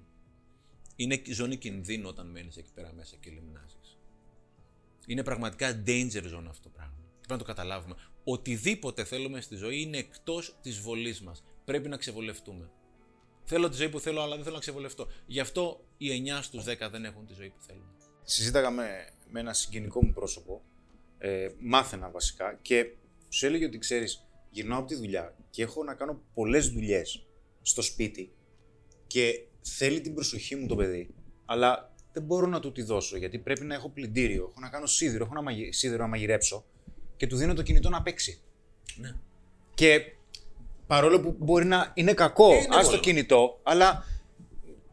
[0.95, 3.97] Είναι ζώνη κινδύνου όταν μένεις εκεί πέρα μέσα και λιμνάζεις.
[5.05, 6.93] Είναι πραγματικά danger zone αυτό το πράγμα.
[7.17, 7.95] Πρέπει να το καταλάβουμε.
[8.23, 11.43] Οτιδήποτε θέλουμε στη ζωή είναι εκτός της βολής μας.
[11.65, 12.69] Πρέπει να ξεβολευτούμε.
[13.43, 15.07] Θέλω τη ζωή που θέλω, αλλά δεν θέλω να ξεβολευτώ.
[15.25, 17.87] Γι' αυτό οι 9 στους 10 δεν έχουν τη ζωή που θέλουν.
[18.23, 20.61] Συζήταγα με, με ένα συγγενικό μου πρόσωπο,
[21.17, 22.85] ε, μάθαινα βασικά και
[23.29, 27.25] σου έλεγε ότι ξέρεις, γυρνάω από τη δουλειά και έχω να κάνω πολλές δουλειές
[27.61, 28.31] στο σπίτι
[29.07, 31.09] και θέλει την προσοχή μου το παιδί,
[31.45, 34.85] αλλά δεν μπορώ να του τη δώσω γιατί πρέπει να έχω πλυντήριο, έχω να κάνω
[34.85, 35.71] σίδηρο, έχω να μαγει...
[35.71, 36.65] σίδηρο να μαγειρέψω
[37.17, 38.41] και του δίνω το κινητό να παίξει.
[38.95, 39.15] Ναι.
[39.73, 40.01] Και
[40.87, 42.99] παρόλο που μπορεί να είναι κακό, Είναι ας το εύκολο.
[42.99, 44.05] κινητό, αλλά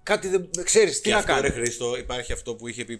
[0.02, 1.48] κάτι δεν ξέρεις τι και να αυτό, κάνει.
[1.48, 2.98] ρε Χρήστο, υπάρχει αυτό που είχε πει ε,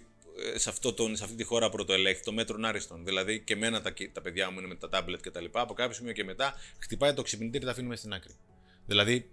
[0.55, 3.05] σε, αυτό τον, σε αυτή τη χώρα πρωτοελέγχθη, το μέτρον άριστον.
[3.05, 5.61] Δηλαδή και εμένα τα, τα παιδιά μου είναι με τα τάμπλετ και τα λοιπά.
[5.61, 8.33] Από κάποιο σημείο και μετά χτυπάει το ξυπνητήρι και τα αφήνουμε στην άκρη.
[8.85, 9.29] Δηλαδή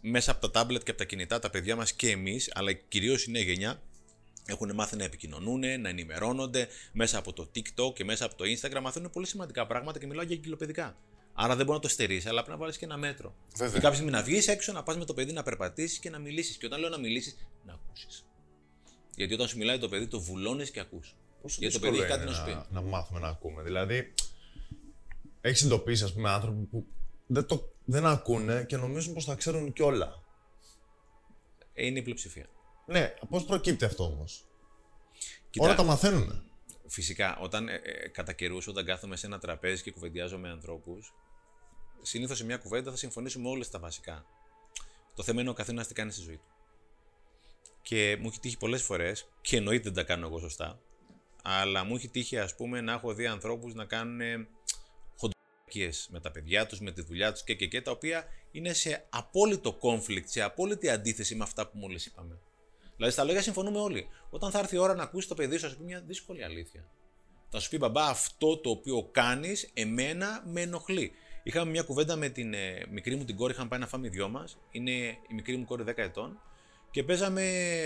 [0.00, 3.24] μέσα από τα τάμπλετ και από τα κινητά τα παιδιά μας και εμείς, αλλά κυρίως
[3.24, 3.82] η νέα γενιά,
[4.46, 8.80] έχουν μάθει να επικοινωνούν, να ενημερώνονται μέσα από το TikTok και μέσα από το Instagram.
[8.82, 10.96] Μαθαίνουν πολύ σημαντικά πράγματα και μιλάω για κιλοπαιδικά.
[11.34, 13.34] Άρα δεν μπορεί να το στερήσει, αλλά πρέπει να βάλεις και ένα μέτρο.
[13.56, 13.72] Βέβαια.
[13.72, 16.18] Και κάποια στιγμή να βγεις έξω, να πας με το παιδί να περπατήσεις και να
[16.18, 16.56] μιλήσεις.
[16.56, 17.36] Και όταν λέω να μιλήσεις,
[17.66, 18.24] να ακούσεις.
[19.18, 21.16] Γιατί όταν σου μιλάει το παιδί, το βουλώνεις και ακούς.
[21.42, 22.50] Γιατί το παιδί έχει κάτι να σου πει.
[22.50, 23.62] να, να μάθουμε να ακούμε.
[23.62, 24.14] Δηλαδή,
[25.40, 26.86] έχεις εντοπίσει, ας πούμε, άνθρωποι που
[27.26, 30.22] δεν, το, δεν ακούνε και νομίζουν πως τα ξέρουν κιόλα.
[31.72, 32.46] Ε, Είναι η πλειοψηφία.
[32.86, 34.44] Ναι, πώς προκύπτει αυτό όμως;
[35.50, 36.42] Κοίτα, Όλα τα μαθαίνουν.
[36.86, 41.14] Φυσικά, όταν ε, ε, κατά καιρούς, όταν κάθομαι σε ένα τραπέζι και κουβεντιάζω με ανθρώπους,
[42.02, 44.26] συνήθως σε μια κουβέντα θα συμφωνήσουμε όλες τα βασικά.
[45.14, 46.57] Το θέμα είναι ο καθένας τι κάνει στη ζωή του.
[47.82, 50.80] Και μου έχει τύχει πολλές φορές, και εννοείται δεν τα κάνω εγώ σωστά,
[51.42, 54.48] αλλά μου έχει τύχει, ας πούμε, να έχω δει ανθρώπους να κάνουν
[55.16, 58.72] χοντροκίε με τα παιδιά τους, με τη δουλειά τους και, και, και, τα οποία είναι
[58.72, 62.38] σε απόλυτο conflict, σε απόλυτη αντίθεση με αυτά που μόλις είπαμε.
[62.96, 64.08] Δηλαδή, στα λόγια συμφωνούμε όλοι.
[64.30, 66.44] Όταν θα έρθει η ώρα να ακούσει το παιδί σου, θα σου πει μια δύσκολη
[66.44, 66.88] αλήθεια.
[67.50, 71.12] Θα σου πει, μπαμπά, αυτό το οποίο κάνεις, εμένα με ενοχλεί.
[71.42, 74.10] Είχαμε μια κουβέντα με την ε, μικρή μου την κόρη, είχαμε πάει να φάμε οι
[74.10, 74.58] δυο μας.
[74.70, 74.90] Είναι
[75.28, 76.40] η μικρή μου κόρη 10 ετών.
[76.90, 77.42] Και παίζαμε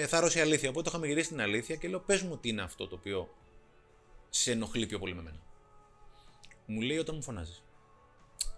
[0.09, 0.69] θάρρο η αλήθεια.
[0.69, 3.35] Οπότε είχαμε γυρίσει την αλήθεια και λέω: Πες μου τι είναι αυτό το οποίο
[4.31, 5.41] σε ενοχλεί πιο πολύ με μένα.
[6.67, 7.63] Μου λέει όταν μου φωνάζεις.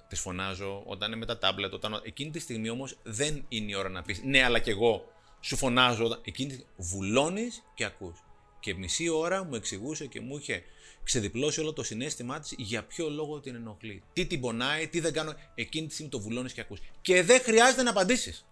[0.08, 1.74] Της φωνάζω όταν είναι με τα τάμπλετ.
[1.74, 2.00] Όταν...
[2.04, 5.56] Εκείνη τη στιγμή όμως δεν είναι η ώρα να πεις ναι, αλλά κι εγώ σου
[5.56, 6.04] φωνάζω.
[6.04, 6.20] Όταν...
[6.24, 8.24] Εκείνη τη βουλώνεις και ακούς.
[8.60, 10.62] Και μισή ώρα μου εξηγούσε και μου είχε
[11.04, 14.02] ξεδιπλώσει όλο το συνέστημά της για ποιο λόγο την ενοχλεί.
[14.12, 15.34] Τι την πονάει, τι δεν κάνω.
[15.54, 16.80] Εκείνη τη στιγμή το βουλώνεις και ακούς.
[17.00, 18.46] Και δεν χρειάζεται να απαντήσεις.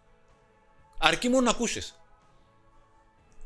[1.04, 2.00] Αρκεί μόνο να ακούσεις.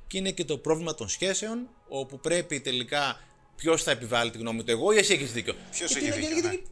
[0.07, 3.21] Και είναι και το πρόβλημα των σχέσεων, όπου πρέπει τελικά
[3.57, 5.55] ποιος θα επιβάλλει τη γνώμη του, εγώ ή εσύ έχεις δίκιο.
[5.71, 6.53] Ποιος Γιατί- έχει δίκιο, γιατί- ναι.
[6.53, 6.71] γιατί-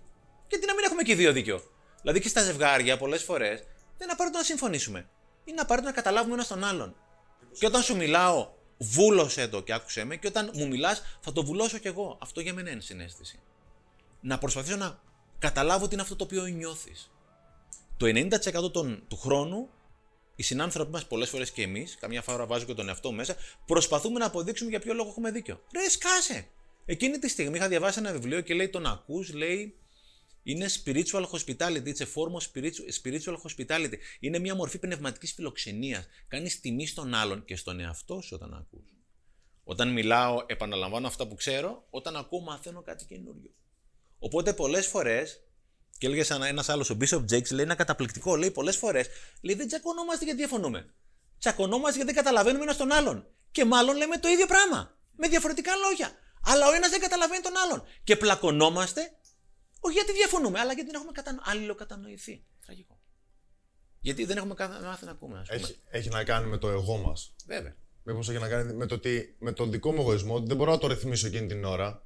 [0.48, 1.62] Γιατί να μην έχουμε και οι δύο δίκιο.
[2.00, 3.66] Δηλαδή και στα ζευγάρια πολλές φορές δεν
[4.02, 5.08] είναι απαραίτητο να συμφωνήσουμε.
[5.44, 6.94] Είναι απαραίτητο να καταλάβουμε ένα τον άλλον.
[7.58, 11.44] Και όταν σου μιλάω, βούλωσε το και άκουσέ με, και όταν μου μιλάς, θα το
[11.44, 12.18] βουλώσω κι εγώ.
[12.22, 13.38] Αυτό για μένα είναι συνέστηση.
[14.20, 14.98] Να προσπαθήσω να
[15.38, 17.10] καταλάβω τι είναι αυτό το οποίο νιώθεις.
[17.96, 19.68] Το 90% των, του χρόνου,
[20.36, 23.36] οι συνάνθρωποι μας, πολλές φορές και εμείς, καμιά φορά βάζω και τον εαυτό μου μέσα,
[23.66, 25.60] προσπαθούμε να αποδείξουμε για ποιο λόγο έχουμε δίκιο.
[25.74, 26.48] Ρε, σκάσε!
[26.84, 29.78] Εκείνη τη στιγμή είχα διαβάσει ένα βιβλίο και λέει: Τον ακούς, λέει,
[30.42, 31.86] είναι spiritual hospitality.
[31.86, 33.96] It's a form of spiritual, spiritual hospitality.
[34.20, 36.06] Είναι μια μορφή πνευματικής φιλοξενίας.
[36.28, 38.94] Κάνεις τιμή στον άλλον και στον εαυτό σου όταν ακούς.
[39.64, 41.86] Όταν μιλάω, επαναλαμβάνω αυτά που ξέρω.
[41.90, 43.50] Όταν ακούω, μαθαίνω κάτι καινούριο.
[44.18, 45.43] Οπότε πολλές φορές,
[45.98, 48.36] και έλεγε ένας άλλος, ο Bishop Jakes, λέει ένα καταπληκτικό.
[48.36, 49.08] Λέει πολλές φορές,
[49.40, 50.94] λέει δεν τσακωνόμαστε γιατί διαφωνούμε.
[51.38, 53.26] Τσακωνόμαστε γιατί δεν καταλαβαίνουμε ένα τον άλλον.
[53.50, 54.96] Και μάλλον λέμε το ίδιο πράγμα.
[55.16, 56.12] Με διαφορετικά λόγια.
[56.44, 57.82] Αλλά ο ένας δεν καταλαβαίνει τον άλλον.
[58.04, 59.00] Και πλακωνόμαστε
[59.80, 61.38] όχι γιατί διαφωνούμε, αλλά γιατί δεν έχουμε κατα...
[61.42, 62.44] αλληλοκατανοηθεί.
[62.64, 62.98] Τραγικό.
[64.00, 65.60] Γιατί δεν έχουμε κα- μάθει να ακούμε, ας πούμε.
[65.60, 67.34] Έχει, έχει να κάνει με το εγώ μας.
[67.46, 67.76] Βέβαια.
[68.02, 70.70] Μήπως έχει να κάνει με το, ότι, με τον δικό μου εγωισμό, ότι δεν μπορώ
[70.70, 72.02] να το ρυθμίσω εκείνη την ώρα.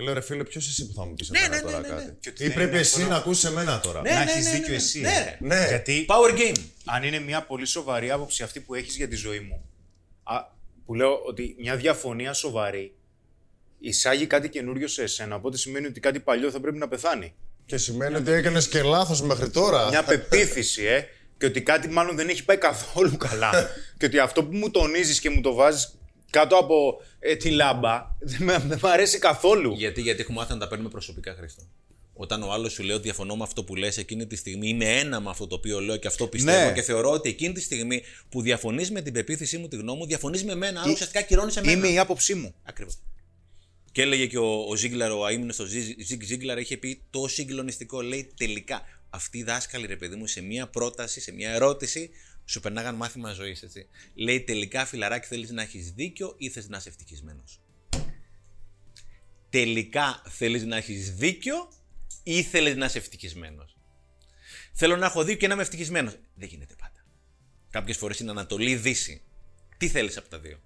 [0.00, 1.88] Και λέω ρε φίλε, ποιος εσύ που θα μου πεις Ναι, εμένα ναι, τώρα ναι,
[1.88, 2.00] ναι, ναι.
[2.00, 2.16] κάτι.
[2.20, 3.08] Και ότι Ή δεν πρέπει είναι εσύ εύκολο.
[3.08, 4.00] να ακούσει εμένα τώρα.
[4.00, 5.00] Ναι, να ναι, έχεις ναι, δίκιο ναι, εσύ.
[5.00, 5.36] ναι.
[5.40, 5.66] Ναι.
[5.68, 6.60] Γιατί Power game.
[6.84, 9.64] αν είναι μια πολύ σοβαρή άποψη αυτή που έχεις για τη ζωή μου,
[10.22, 10.34] α,
[10.86, 12.94] που λέω ότι μια διαφωνία σοβαρή
[13.80, 17.34] εισάγει κάτι καινούριο σε εσένα, οπότε σημαίνει ότι κάτι παλιό θα πρέπει να πεθάνει.
[17.66, 19.88] Και σημαίνει ότι έκανες και λάθος μέχρι τώρα.
[19.88, 21.04] Μια πεποίθηση, ε,
[21.38, 23.50] και ότι κάτι μάλλον δεν έχει πάει καθόλου καλά.
[23.98, 25.98] και ότι αυτό που μου τονίζεις και μου το βάζεις
[26.30, 29.72] κάτω από ε, τη λάμπα δεν, με- δεν μου αρέσει καθόλου.
[29.76, 31.62] Γιατί, γιατί έχουμε μάθει να τα παίρνουμε προσωπικά, Χρήστο.
[32.14, 34.98] Όταν ο άλλος σου λέει ότι διαφωνώ με αυτό που λες εκείνη τη στιγμή, είμαι
[34.98, 36.72] ένα με αυτό το οποίο λέω και αυτό πιστεύω Ναι.
[36.72, 40.06] και θεωρώ ότι εκείνη τη στιγμή που διαφωνείς με την πεποίθησή μου, τη γνώμη μου,
[40.06, 40.80] διαφωνείς με μένα.
[40.80, 41.72] Άρα ουσιαστικά κυρώνει εμένα.
[41.72, 42.54] Είμαι η άποψή μου.
[42.62, 42.98] Ακριβώς.
[43.92, 48.00] Και έλεγε και ο, ο Ζίγκλαρ, ο αίμνητο ο Ζιγ Ζίγκλαρ, είχε πει το συγκλονιστικό.
[48.00, 52.10] Λέει τελικά αυτοί οι δάσκαλοι, ρε παιδί μου, σε μία πρόταση, σε μία ερώτηση,
[52.50, 53.86] σου περνάγαν μάθημα ζωής, έτσι.
[54.14, 57.60] Λέει τελικά, φιλαράκι, θέλεις να έχεις δίκιο ή θες να είσαι ευτυχισμένος;
[59.50, 61.72] Τελικά θέλεις να έχεις δίκιο
[62.22, 63.76] ή θέλεις να είσαι ευτυχισμένος;
[64.72, 66.16] Θέλω να έχω δίκιο και να είμαι ευτυχισμένος.
[66.34, 67.04] Δεν γίνεται πάντα.
[67.70, 69.22] Κάποιες φορές είναι Ανατολή-Δύση.
[69.76, 70.60] Τι θέλεις από τα δύο;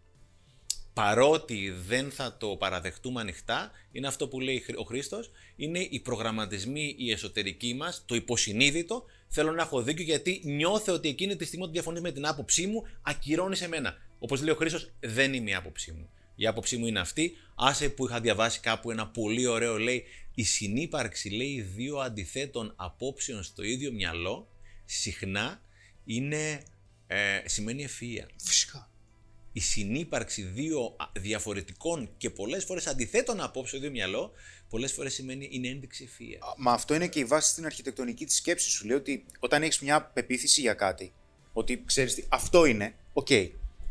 [0.93, 6.95] Παρότι δεν θα το παραδεχτούμε ανοιχτά, είναι αυτό που λέει ο Χρήστος, είναι οι προγραμματισμοί,
[6.99, 9.05] οι εσωτερικοί μας, το υποσυνείδητο.
[9.37, 12.67] Θέλω να έχω δίκιο γιατί νιώθω ότι εκείνη τη στιγμή ότι διαφωνείς με την άποψή
[12.67, 13.97] μου, ακυρώνεις σε μένα.
[14.19, 16.09] Όπως λέει ο Χρήστος, δεν είναι η άποψή μου.
[16.35, 17.33] Η άποψή μου είναι αυτή.
[17.55, 20.05] Άσε που είχα διαβάσει κάπου ένα πολύ ωραίο, λέει,
[20.35, 24.49] η συνύπαρξη, λέει, δύο αντιθέτων απόψεων στο ίδιο μυαλό,
[24.85, 25.61] συχνά
[26.05, 26.63] είναι,
[27.07, 28.91] ε, σημαίνει ευφυΐα Φυσικά.
[29.53, 34.33] η συνύπαρξη δύο α- διαφορετικών και πολλές φορές αντιθέτων απόψεων στο ίδιο μυαλό,
[34.75, 36.39] πολλές φορές σημαίνει είναι ένδειξη ευφυΐας.
[36.57, 38.87] Μα αυτό είναι και η βάση στην αρχιτεκτονική της σκέψης σου.
[38.87, 41.13] Λέει ότι όταν έχεις μια πεποίθηση για κάτι,
[41.53, 43.29] ότι ξέρεις τι, αυτό είναι, οκ.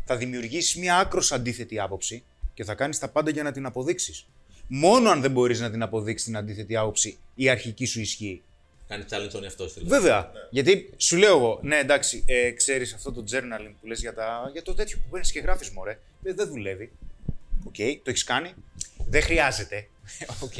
[0.05, 2.23] θα δημιουργήσεις μια άκρως αντίθετη άποψη
[2.53, 4.25] και θα κάνεις τα πάντα για να την αποδείξεις.
[4.67, 8.41] Μόνο αν δεν μπορείς να την αποδείξεις την αντίθετη άποψη, η αρχική σου ισχύει.
[8.87, 9.73] Κάνει challenge τον εαυτό σου.
[9.73, 9.89] δηλαδή.
[10.01, 10.31] Βέβαια.
[10.49, 14.49] Γιατί σου λέω εγώ, ναι, εντάξει, ε, ξέρεις αυτό το journaling που λες για, τα-
[14.51, 15.99] για το τέτοιο που παίρνεις και γράφεις, μωρέ.
[16.23, 16.91] Ε, δεν δουλεύει.
[17.67, 18.53] Οκ, το έχεις κάνει.
[19.07, 19.87] Δεν χρειάζεται.
[20.39, 20.53] Οκ.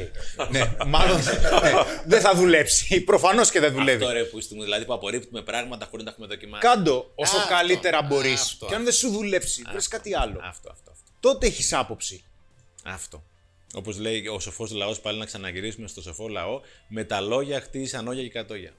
[0.51, 1.71] ναι, μάλλον ναι,
[2.05, 3.01] δεν θα δουλέψει.
[3.01, 4.03] Προφανώς και δεν δουλεύει.
[4.03, 6.61] Αυτό ρε πούστη μου, δηλαδή που απορρίπτουμε πράγματα χωρίς να τα έχουμε δοκιμάσει.
[6.67, 8.41] Κάντο όσο Αυτό, καλύτερα μπορείς.
[8.41, 10.39] αυτό, Και αν δεν σου δουλέψει, βρες κάτι άλλο.
[10.43, 11.11] Αυτό, αυτό, αυτό.
[11.19, 12.23] Τότε έχεις άποψη.
[12.85, 13.23] αυτό.
[13.75, 18.07] Όπως λέει ο σοφός λαός, πάλι να ξαναγυρίσουμε στο σοφό λαό, με τα λόγια χτίζω
[18.07, 18.71] ανώγια και κατώγια.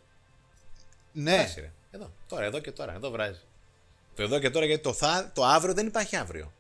[1.13, 1.35] Ναι.
[1.37, 1.73] Βράζει, ρε.
[1.91, 3.41] Εδώ, τώρα, εδώ και τώρα, εδώ βράζει.
[4.17, 6.53] Το εδώ και τώρα γιατί το, θα, το αύριο δεν υπάρχει αύριο.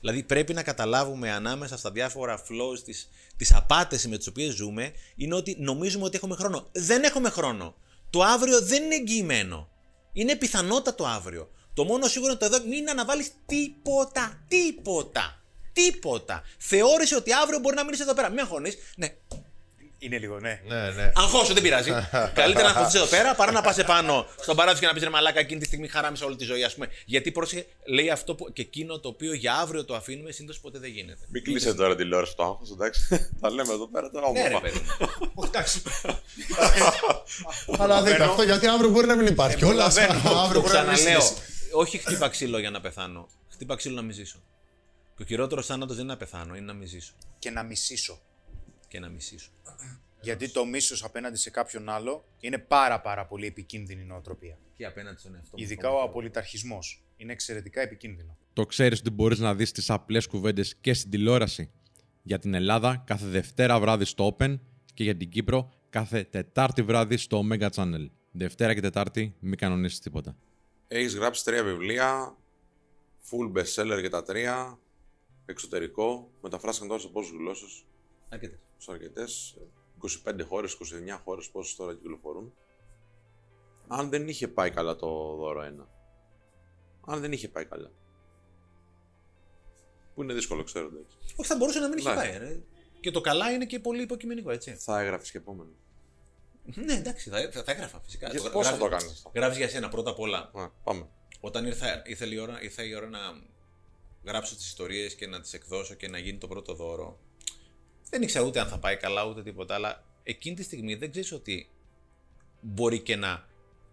[0.00, 4.92] Δηλαδή πρέπει να καταλάβουμε ανάμεσα στα διάφορα flows, τις, τις απάτες με τις οποίες ζούμε,
[5.16, 6.68] είναι ότι νομίζουμε ότι έχουμε χρόνο.
[6.72, 7.74] Δεν έχουμε χρόνο.
[8.10, 9.68] Το αύριο δεν είναι εγγυημένο.
[10.12, 11.50] Είναι πιθανότατο αύριο.
[11.74, 14.44] Το μόνο σίγουρο είναι το εδώ μην αναβάλεις τίποτα.
[14.48, 15.42] Τίποτα.
[15.72, 16.42] Τίποτα.
[16.58, 18.30] Θεώρησε ότι αύριο μπορεί να μείνεις εδώ πέρα.
[18.30, 18.76] Με αγχώνεις.
[18.96, 19.14] Ναι,
[20.02, 20.60] Είναι λίγο, ναι.
[20.66, 21.12] Ναι, ναι.
[21.14, 21.90] Αγχώσου, δεν πειράζει.
[22.40, 25.08] Καλύτερα να αγχωθείς εδώ πέρα παρά να πας επάνω στον παράδεισο και να πεις ρε
[25.08, 26.88] Μαλάκα εκείνη τη στιγμή χαράμισα όλη τη ζωή, ας πούμε.
[27.04, 30.78] Γιατί πρόσεχε, λέει αυτό που, και εκείνο το οποίο για αύριο το αφήνουμε, συνήθως ποτέ
[30.78, 31.18] δεν γίνεται.
[31.28, 33.30] Μην κλείσετε τώρα τηλεόραση το άγχος, εντάξει.
[33.40, 34.30] Τα λέμε εδώ πέρα τώρα.
[34.30, 34.66] Ναι, ρε όμορφα.
[34.66, 34.80] παιδί.
[35.34, 35.44] μου.
[35.44, 35.82] Εντάξει.
[37.78, 39.92] Αλλά δείτε αυτό γιατί αύριο μπορεί να μην υπάρχει κιόλα.
[39.92, 40.38] προλαβαίνω.
[40.38, 41.20] Αύριο Το μπορεί να μην ξαναλέω.
[41.20, 41.48] συνεχίσει.
[41.72, 43.28] Όχι χτύπα ξύλο για να πεθάνω.
[43.52, 44.42] Χτύπα ξύλο να μην ζήσω.
[45.16, 47.12] Και ο χειρότερος θάνατος δεν είναι να πεθάνω, είναι να μην ζήσω.
[47.38, 48.20] Και να μισήσω.
[48.90, 49.50] Και να μισήσω.
[50.20, 54.58] Γιατί το μίσος απέναντι σε κάποιον άλλο είναι πάρα πάρα πολύ επικίνδυνη νοοτροπία.
[54.76, 55.62] Και απέναντι στον εαυτό μου.
[55.62, 57.04] Ειδικά ο απολυταρχισμός.
[57.16, 58.36] Είναι εξαιρετικά επικίνδυνο.
[58.52, 61.70] Το ξέρεις ότι μπορείς να δεις τις απλές κουβέντες και στην τηλεόραση.
[62.22, 64.58] Για την Ελλάδα κάθε Δευτέρα βράδυ στο Open
[64.94, 68.06] και για την Κύπρο κάθε Τετάρτη βράδυ στο Omega Channel.
[68.30, 70.36] Δευτέρα και Τετάρτη μην κανονίσεις τίποτα.
[70.88, 72.36] Έχεις γράψει τρία βιβλία.
[73.30, 74.78] Full bestseller για τα τρία.
[75.46, 76.30] Εξωτερικό.
[76.42, 77.84] Μεταφράστηκαν τώρα σε πόσε γλώσσες.
[78.28, 78.58] Αρκετές.
[78.82, 79.56] Σε αρκετές.
[80.26, 82.52] 25 χώρες, 29 χώρες, πόσες τώρα κυκλοφορούν.
[83.88, 85.88] Αν δεν είχε πάει καλά το δώρο ένα.
[87.06, 87.90] Αν δεν είχε πάει καλά.
[90.14, 91.16] Που είναι δύσκολο, ξέρω εντάξει.
[91.36, 92.14] Όχι, θα μπορούσε να μην είχε Ναι.
[92.14, 92.38] πάει.
[92.38, 92.60] Ρε.
[93.00, 94.74] Και το καλά είναι και πολύ υποκειμενικό, έτσι.
[94.74, 95.70] Θα έγραφες και επόμενο.
[96.64, 98.28] Ναι, εντάξει, θα, θα, θα έγραφα φυσικά.
[98.30, 100.50] Για- πώς θα το κάνεις αυτό; Γράφεις για σένα πρώτα απ' όλα.
[100.54, 101.08] Α, πάμε.
[101.40, 103.18] Όταν ήρθα, ήθελε η ώρα, ήρθε η ώρα να
[104.24, 107.18] γράψω τις ιστορίες και να τις εκδώσω και να γίνει το πρώτο δώρο,
[108.10, 111.32] δεν ήξερα ούτε αν θα πάει καλά ούτε τίποτα, αλλά εκείνη τη στιγμή δεν ξέρεις
[111.32, 111.68] ότι
[112.60, 113.48] μπορεί και να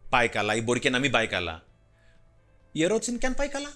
[0.10, 1.64] πάει καλά ή μπορεί και να μην πάει καλά.
[2.72, 3.74] Η ερώτηση είναι και αν πάει καλά.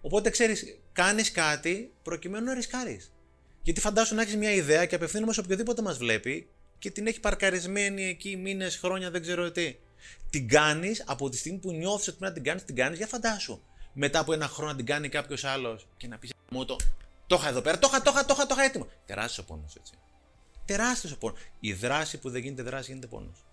[0.00, 3.12] Οπότε ξέρεις, κάνεις κάτι προκειμένου να ρισκάρεις.
[3.62, 7.20] Γιατί φαντάσου να έχεις μια ιδέα και απευθύνομαι σε οποιοδήποτε μας βλέπει και την έχει
[7.20, 9.76] παρκαρισμένη εκεί μήνες, χρόνια, δεν ξέρω τι.
[10.30, 13.06] Την κάνεις από τη στιγμή που νιώθεις ότι πρέπει να την κάνεις, την κάνεις, για
[13.06, 13.62] φαντάσου.
[13.92, 16.76] Μετά από ένα χρόνο να την κάνει κάποιος άλλος και να πεις μου το.
[17.32, 18.86] Το είχα εδώ πέρα, το είχα, το είχα, το είχα, το είχα έτοιμο.
[19.06, 19.92] Τεράστιος πόνος έτσι.
[20.64, 21.38] Τεράστιος πόνος.
[21.60, 23.44] Η δράση που δεν γίνεται δράση γίνεται πόνος.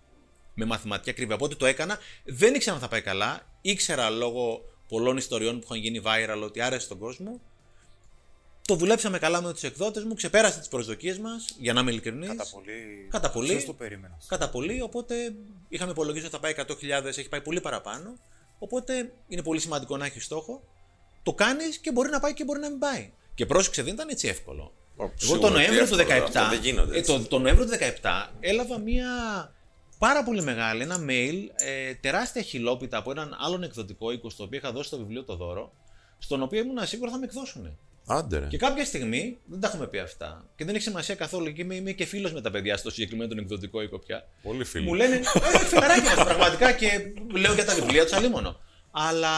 [0.54, 1.34] Με μαθηματική ακρίβεια.
[1.34, 1.98] Οπότε το έκανα.
[2.24, 3.46] Δεν ήξερα αν θα πάει καλά.
[3.60, 7.40] Ήξερα λόγω πολλών ιστοριών που είχαν γίνει viral ότι άρεσε στον κόσμο.
[8.66, 12.28] Το δουλέψαμε καλά με τους εκδότες μου, ξεπέρασε τις προσδοκίες μας, για να είμαι ειλικρινής.
[12.28, 13.08] Κατά πολύ.
[13.10, 13.48] Κατά πολύ.
[13.48, 14.18] Ποιος το περίμενα.
[14.26, 15.34] Κατά πολύ, οπότε
[15.68, 18.16] είχαμε υπολογίσει ότι θα πάει 100.000, έχει πάει πολύ παραπάνω.
[18.58, 20.62] Οπότε είναι πολύ σημαντικό να έχει στόχο.
[21.22, 23.12] Το κάνεις και μπορεί να πάει και μπορεί να μην πάει.
[23.34, 24.72] Και πρόσεξε, δεν ήταν έτσι εύκολο.
[24.96, 25.98] Ω, Εγώ σίγουρα, το τι Νοέμβριο του 17.
[25.98, 27.12] εύκολο, αυτά δεν γίνονται ε, έτσι.
[27.12, 27.72] το, το Νοέμβριο του
[28.02, 29.08] 17 έλαβα μία
[29.98, 34.58] πάρα πολύ μεγάλη, ένα mail, ε, τεράστια χιλόπιτα από έναν άλλον εκδοτικό οίκο, στο οποίο
[34.58, 35.72] είχα δώσει το βιβλίο το δώρο,
[36.18, 37.78] στον οποίο ήμουν σίγουρο θα με εκδώσουν.
[38.06, 38.46] Άντε ρε.
[38.46, 41.74] Και κάποια στιγμή, δεν τα έχουμε πει αυτά, και δεν έχει σημασία καθόλου, και είμαι,
[41.74, 44.28] είμαι και φίλος με τα παιδιά στο συγκεκριμένο τον εκδοτικό οίκο πια.
[44.42, 44.86] Πολύ φίλοι.
[44.86, 48.60] Μου λένε, ε, φιλαράκια μας, πραγματικά και λέω για τα βιβλία τους αλίμονο.
[48.90, 49.30] Αλλά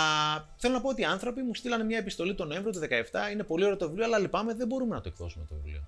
[0.57, 2.81] θέλω να πω ότι οι άνθρωποι μου στείλανε μια επιστολή τον Νοέμβριο του
[3.29, 3.33] 2017.
[3.33, 5.85] Είναι πολύ ωραίο το βιβλίο, αλλά λυπάμαι, δεν μπορούμε να το εκδώσουμε το βιβλίο.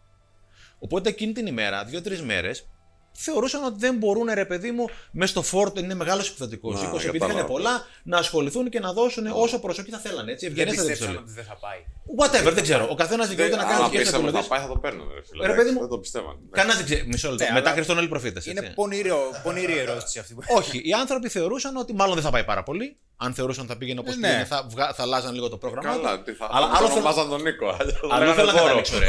[0.78, 2.66] Οπότε εκείνη την ημέρα, δύο-τρεις μέρες,
[3.16, 7.00] θεωρούσαν ότι δεν μπορούν, ρε παιδί μου, μες στο φόρτο, είναι μεγάλος εκδοτικό Να, οίκος,
[7.02, 7.38] επειδή κατάλαβα.
[7.40, 10.32] είχαν πολλά, να ασχοληθούν και να δώσουν όσο προσοχή θα θέλανε.
[10.32, 11.36] Έτσι, Δεν ευγενέστατη πιστέψαν επιστολή.
[11.36, 11.78] ότι δεν θα πάει.
[12.20, 12.86] Whatever, δεν ξέρω.
[12.90, 14.42] Ο καθένας δικαιούται να κάνει Αν δικέ του πίστευα ότι επιλογέ.
[14.48, 15.04] θα πάει, θα το παίρνω.
[15.14, 15.46] Ρε, φίλε.
[15.46, 16.36] Ρε, παιδί μου, Δεν το πιστεύαν.
[16.50, 17.06] Κανένας δεν ξέρει.
[17.06, 17.44] Μισό λεπτό.
[17.44, 18.46] Ναι, Μετά αλλά- Χριστόν όλοι προφήτες.
[18.46, 20.36] Είναι πονηρό, πονηρή ερώτηση αυτή.
[20.58, 22.96] Όχι, οι άνθρωποι θεωρούσαν ότι μάλλον δεν θα πάει πάρα πολύ.
[23.16, 24.26] Αν θεωρούσαν ότι θα πήγαινε όπως Ε, ναι.
[24.26, 24.92] πήγαινε, θα, βγα...
[24.92, 25.88] θα αλλάζαν λίγο το πρόγραμμα.
[25.96, 26.22] Καλά, του.
[26.24, 26.48] τι θα.
[26.50, 27.76] Αλλά θα άλλο θέλω- ονομάζαν τον Νίκο.
[27.80, 28.64] αλλιώς θα Αλλά δεν λέγανε θέλω να δώρο.
[28.82, 29.08] καταλήξω, ρε.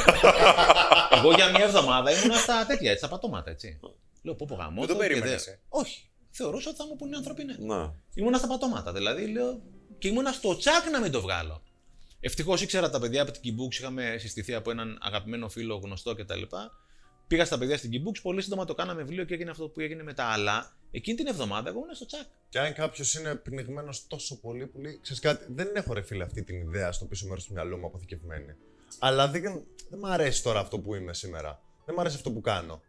[1.18, 3.80] Εγώ για μια εβδομάδα ήμουν στα τέτοια, έτσι, στα πατώματα, έτσι.
[4.26, 4.80] Λέω, πω πω γαμώ.
[4.86, 5.60] Δεν το και περίμενες, δεν- ε.
[5.70, 6.10] Όχι.
[6.30, 7.56] Θεωρούσα ότι θα μου πούνε οι άνθρωποι ναι.
[7.60, 7.96] Να.
[8.14, 9.62] Ήμουνα στα πατώματα, δηλαδή λέω.
[9.98, 11.64] Και ήμουνα στο τσάκ να μην το βγάλω.
[12.20, 16.42] Ευτυχώς ήξερα τα παιδιά από την Kibbooks, είχαμε συστηθεί από έναν αγαπημένο φίλο γνωστό κτλ.
[17.28, 20.04] Πήγα στα παιδιά στην Kibbooks, πολύ σύντομα το κάναμε βιβλίο και έγινε αυτό που έγινε
[20.04, 20.24] μετά.
[20.26, 22.26] Αλλά εκείνη την εβδομάδα εγώ ήμουν στο τσάκ.
[22.50, 26.24] Και αν κάποιος είναι πνιγμένος τόσο πολύ που λέει, ξέρεις κάτι, δεν έχω ρε φίλε
[26.24, 28.56] αυτή την ιδέα στο πίσω μέρος του μυαλού μου αποθηκευμένη.
[29.00, 29.42] Αλλά δεν,
[29.90, 31.62] δεν μ' αρέσει τώρα αυτό που είμαι σήμερα.
[31.86, 32.82] Δεν μ' αρέσει αυτό που κάνω.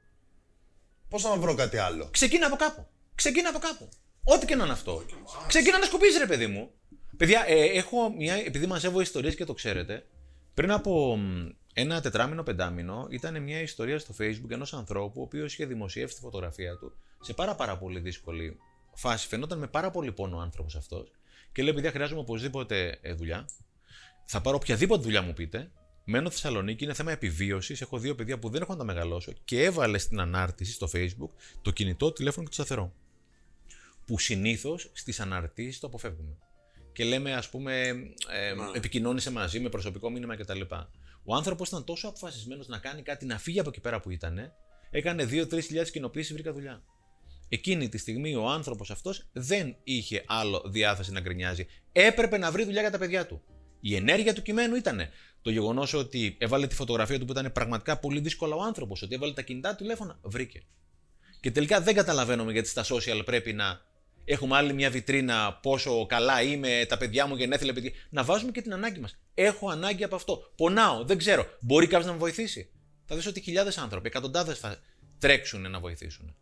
[1.08, 2.86] Πώς να βρω κάτι άλλο; Ξεκίνα από κάπου.
[3.14, 3.88] Ξεκίνα από κάπου.
[4.24, 5.02] Ό,τι και να είναι αυτό.
[5.46, 6.70] Ξεκίνα να σκουπίζει, ρε παιδί μου.
[7.16, 8.34] Παιδιά, ε, έχω μια.
[8.34, 10.06] Επειδή μαζεύω ιστορίες και το ξέρετε,
[10.54, 15.52] πριν από μ, ένα τετράμινο, πεντάμινο, ήταν μια ιστορία στο Facebook ενός ανθρώπου, ο οποίος
[15.52, 18.58] είχε δημοσιεύσει τη φωτογραφία του σε πάρα, πάρα πολύ δύσκολη
[18.94, 19.28] φάση.
[19.28, 21.10] Φαινόταν με πάρα πολύ πόνο ο άνθρωπος αυτός.
[21.52, 23.48] Και λέει: Παιδιά, χρειάζομαι οπωσδήποτε ε, δουλειά.
[24.24, 25.70] Θα πάρω οποιαδήποτε δουλειά μου πείτε.
[26.08, 27.80] Μένω Θεσσαλονίκη, είναι θέμα επιβίωσης.
[27.80, 31.30] Έχω δύο παιδιά που δεν έχω να τα μεγαλώσω και έβαλε στην ανάρτηση στο Facebook
[31.62, 32.92] το κινητό, τηλέφωνο και το σταθερό.
[34.06, 36.38] Που συνήθως στις αναρτήσεις το αποφεύγουμε.
[36.92, 37.80] Και λέμε, ας πούμε,
[38.30, 40.60] ε, επικοινώνησε μαζί με προσωπικό μήνυμα κτλ.
[41.24, 44.52] Ο άνθρωπος ήταν τόσο αποφασισμένος να κάνει κάτι, να φύγει από εκεί πέρα που ήταν,
[44.90, 46.82] έκανε 2-3 χιλιάδες κοινοποιήσει, βρήκα δουλειά.
[47.48, 51.66] Εκείνη τη στιγμή ο άνθρωπος αυτός δεν είχε άλλο διάθεση να γκρινιάζει.
[51.92, 53.42] Έπρεπε να βρει δουλειά για τα παιδιά του.
[53.80, 55.00] Η ενέργεια του κειμένου ήταν
[55.46, 59.14] το γεγονός ότι έβαλε τη φωτογραφία του που ήταν πραγματικά πολύ δύσκολο ο άνθρωπος, ότι
[59.14, 60.62] έβαλε τα κινητά του τηλέφωνα, βρήκε.
[61.40, 63.80] Και τελικά δεν καταλαβαίνουμε γιατί στα social πρέπει να
[64.24, 67.90] έχουμε άλλη μια βιτρίνα πόσο καλά είμαι, τα παιδιά μου γενέθλια παιδιά.
[68.10, 69.18] Να βάζουμε και την ανάγκη μας.
[69.34, 70.52] Έχω ανάγκη από αυτό.
[70.56, 71.46] Πονάω, δεν ξέρω.
[71.60, 72.70] Μπορεί κάποιος να με βοηθήσει;
[73.04, 74.78] Θα δεις ότι χιλιάδες άνθρωποι, εκατοντάδες θα
[75.18, 76.34] τρέξουν να βοηθήσουν.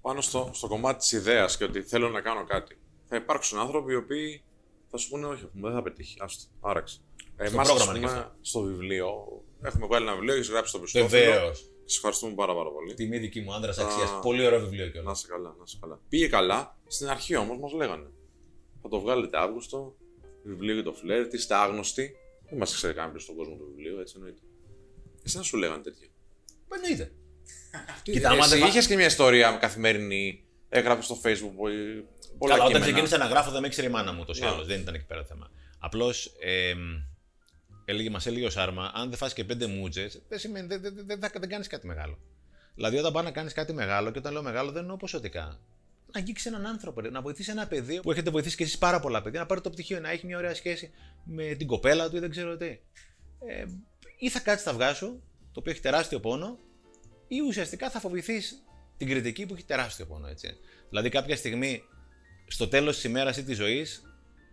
[0.00, 2.78] Πάνω στο, στο κομμάτι της ιδέας και ότι θέλω να κάνω κάτι.
[3.08, 4.42] Θα υπάρξουν άνθρωποι οι οποίοι
[4.90, 6.16] θα σου πούνε όχι, δεν θα πετύχει.
[6.20, 7.00] Άστο, άραξε.
[7.46, 8.36] Εμάς, πρόγραμμα ας είναι πούμε, και αυτό.
[8.40, 9.08] στο βιβλίο,
[9.62, 11.00] έχουμε βγάλει ένα βιβλίο, έχεις γράψει το πιστό.
[11.08, 11.66] Βεβαίως.
[11.84, 12.94] Σα ευχαριστούμε πάρα, πάρα πολύ.
[12.94, 13.84] Τιμή δική μου άντρας Α.
[13.84, 14.18] αξίας.
[14.22, 15.08] Πολύ ωραίο βιβλίο κιόλας.
[15.08, 16.00] Να σε καλά, να σε καλά.
[16.08, 16.78] Πήγε καλά.
[16.86, 18.10] Στην αρχή όμως μας λέγανε.
[18.82, 19.96] Θα το βγάλετε Αύγουστο.
[20.44, 22.16] Βιβλίο για το φλερτ, είστε άγνωστοι.
[22.48, 24.40] Δεν μας ξέρει κάποιο στον κόσμο το βιβλίο, έτσι εννοείται.
[25.24, 26.08] Εσένα σου λέγανε τέτοια.
[26.74, 27.12] Εννοείται.
[28.02, 30.44] Κοίτα, άμα εσύ δεν- είχες και μια ιστορία καθημερινή.
[30.68, 32.06] Έγραφε στο facebook πολύ-
[32.38, 32.80] πολλά Καλά, όταν κείμενα.
[32.80, 34.52] ξεκίνησα να γράφω δεν με ήξερε η μάνα μου τόσο ή Ναι.
[34.54, 34.66] άλλως.
[34.66, 35.50] Δεν ήταν εκεί πέρα το θέμα.
[35.78, 36.74] Απλώς ε,
[37.92, 40.94] έλεγε, μας έλεγε ο Σάρμα, αν δεν φας και πέντε μούτζε, δεν, σημαίνει, δεν, δεν,
[40.94, 42.18] δεν, δεν, δεν κάνεις κάτι μεγάλο.
[42.74, 45.60] Δηλαδή, όταν πάει να κάνεις κάτι μεγάλο, και όταν λέω μεγάλο, δεν εννοώ ποσοτικά.
[46.12, 49.00] Να αγγίξεις έναν άνθρωπο, ρε, να βοηθήσεις ένα παιδί που έχετε βοηθήσει και εσείς πάρα
[49.00, 50.90] πολλά παιδιά, να πάρει το πτυχίο, να έχει μια ωραία σχέση
[51.24, 52.66] με την κοπέλα του ή δεν ξέρω τι.
[52.66, 53.64] Ε,
[54.18, 55.22] ή θα κάτσεις τα αυγά σου,
[55.52, 56.58] το οποίο έχει τεράστιο πόνο,
[57.28, 58.62] ή ουσιαστικά θα φοβηθείς
[58.96, 60.26] την κριτική που έχει τεράστιο πόνο.
[60.26, 60.56] Έτσι.
[60.88, 61.82] Δηλαδή, κάποια στιγμή
[62.46, 64.02] στο τέλος της ημέρας ή της ζωής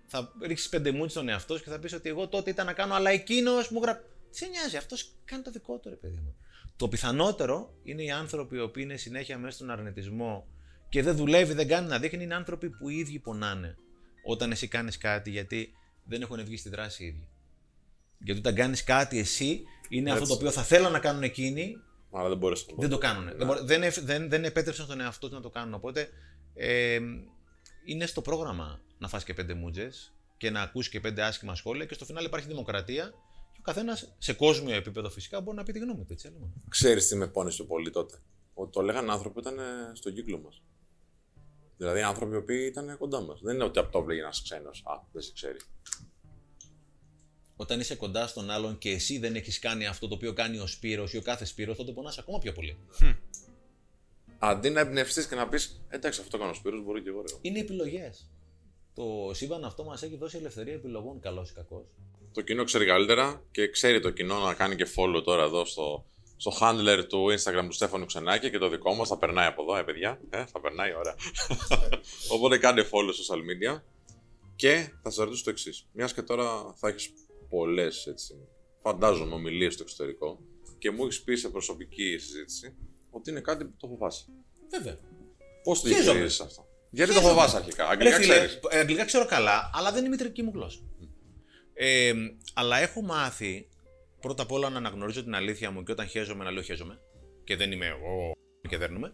[0.10, 2.74] θα ρίξεις πέντε μούτζ στον εαυτό σου και θα πεις ότι εγώ τότε ήταν να
[2.74, 4.03] κάνω, αλλά εκείνος μου γράψει.
[4.32, 6.36] Τι σε νοιάζει, αυτός κάνει το δικό του, ρε παιδί μου.
[6.76, 10.47] Το πιθανότερο είναι οι άνθρωποι οι οποίοι είναι συνέχεια μέσα στον αρνητισμό
[10.89, 13.78] και δεν δουλεύει, δεν κάνει να δείχνει, είναι άνθρωποι που οι ίδιοι πονάνε
[14.26, 17.28] όταν εσύ κάνεις κάτι γιατί δεν έχουν βγει στη δράση οι ίδιοι.
[18.20, 21.76] Γιατί όταν κάνεις κάτι εσύ, είναι αυτό το οποίο θα θέλαν να κάνουν εκείνοι,
[22.12, 23.38] Αλλά δεν μπόρεσα να το δεν το κάνουν.
[23.38, 25.74] Δεν, μπορώ- δεν, εφ- δεν, δεν επέτρεψαν στον εαυτό τους να το κάνουν.
[25.74, 26.10] Οπότε
[26.53, 26.99] ε,
[27.86, 31.86] είναι στο πρόγραμμα να φας και πέντε μούτζες και να ακούσει και πέντε άσχημα σχόλια
[31.86, 33.14] και στο φινάλε υπάρχει δημοκρατία
[33.52, 36.14] και ο καθένας σε κόσμιο επίπεδο φυσικά μπορεί να πει τη γνώμη του.
[36.14, 36.52] Έτσι, λέμε.
[36.70, 38.22] Ξέρεις τι με πόνισε πολύ τότε;
[38.54, 39.60] Ότι το λέγανε άνθρωποι που ήταν
[39.93, 40.62] στον κύκλο μας.
[41.78, 43.39] Δηλαδή άνθρωποι οι οποίοι ήταν κοντά μας.
[43.41, 44.84] Δεν είναι ότι από το βλέπει ένας ξένος.
[44.86, 45.58] Α, δεν σε ξέρει.
[47.56, 50.68] Όταν είσαι κοντά στον άλλον και εσύ δεν έχεις κάνει αυτό το οποίο κάνει ο
[50.68, 52.78] Σπύρος ή ο κάθε Σπύρος, τότε πονάς ακόμα πιο πολύ.
[54.39, 57.22] Αντί να εμπνευστείς και να πεις Εντάξει, αυτό το κάνω ο Σπύρος, μπορεί και εγώ.
[57.22, 57.28] Ρε.
[57.41, 58.30] Είναι επιλογές.
[59.00, 61.84] Το σύμπαν αυτό μας έχει δώσει ελευθερία επιλογών, καλός ή κακός.
[62.34, 66.06] Το κοινό ξέρει καλύτερα και ξέρει το κοινό να κάνει και follow τώρα εδώ στο,
[66.38, 69.78] στο handler του Instagram του Στέφανου Ξενάκη και το δικό μας θα περνάει από εδώ,
[69.78, 70.22] ε, παιδιά.
[70.30, 71.16] Ε, θα περνάει, ωραία.
[72.36, 73.82] Οπότε κάντε follow στο social media
[74.56, 75.88] και θα σας ρωτήσω το εξής.
[75.93, 77.14] Μιας και τώρα θα έχεις
[77.50, 78.47] πολλές έτσι,
[78.82, 80.39] φαντάζομαι, ομιλίες στο εξωτερικό
[80.78, 82.76] και μου έχεις πει σε προσωπική συζήτηση
[83.12, 84.26] ότι είναι κάτι που το φοβάσαι.
[84.70, 85.00] Βέβαια.
[85.64, 86.04] Πώς το Χαίρομαι.
[86.04, 87.36] διαχειρίζεσαι αυτό; Γιατί το Χαίρομαι.
[87.40, 88.60] φοβάσαι αρχικά; Αγγλικά Ρε φίλε, ξέρεις.
[88.70, 90.80] ε, αγγλικά ξέρω καλά, αλλά δεν είναι η μητρική μου γλώσσα.
[91.74, 92.14] Ε,
[92.54, 93.68] αλλά έχω μάθει
[94.20, 97.00] πρώτα απ' όλα να αναγνωρίζω την αλήθεια μου και όταν χαίζομαι να λέω χαίζομαι.
[97.44, 98.32] Και δεν είμαι εγώ
[98.70, 99.14] και δέρνουμε.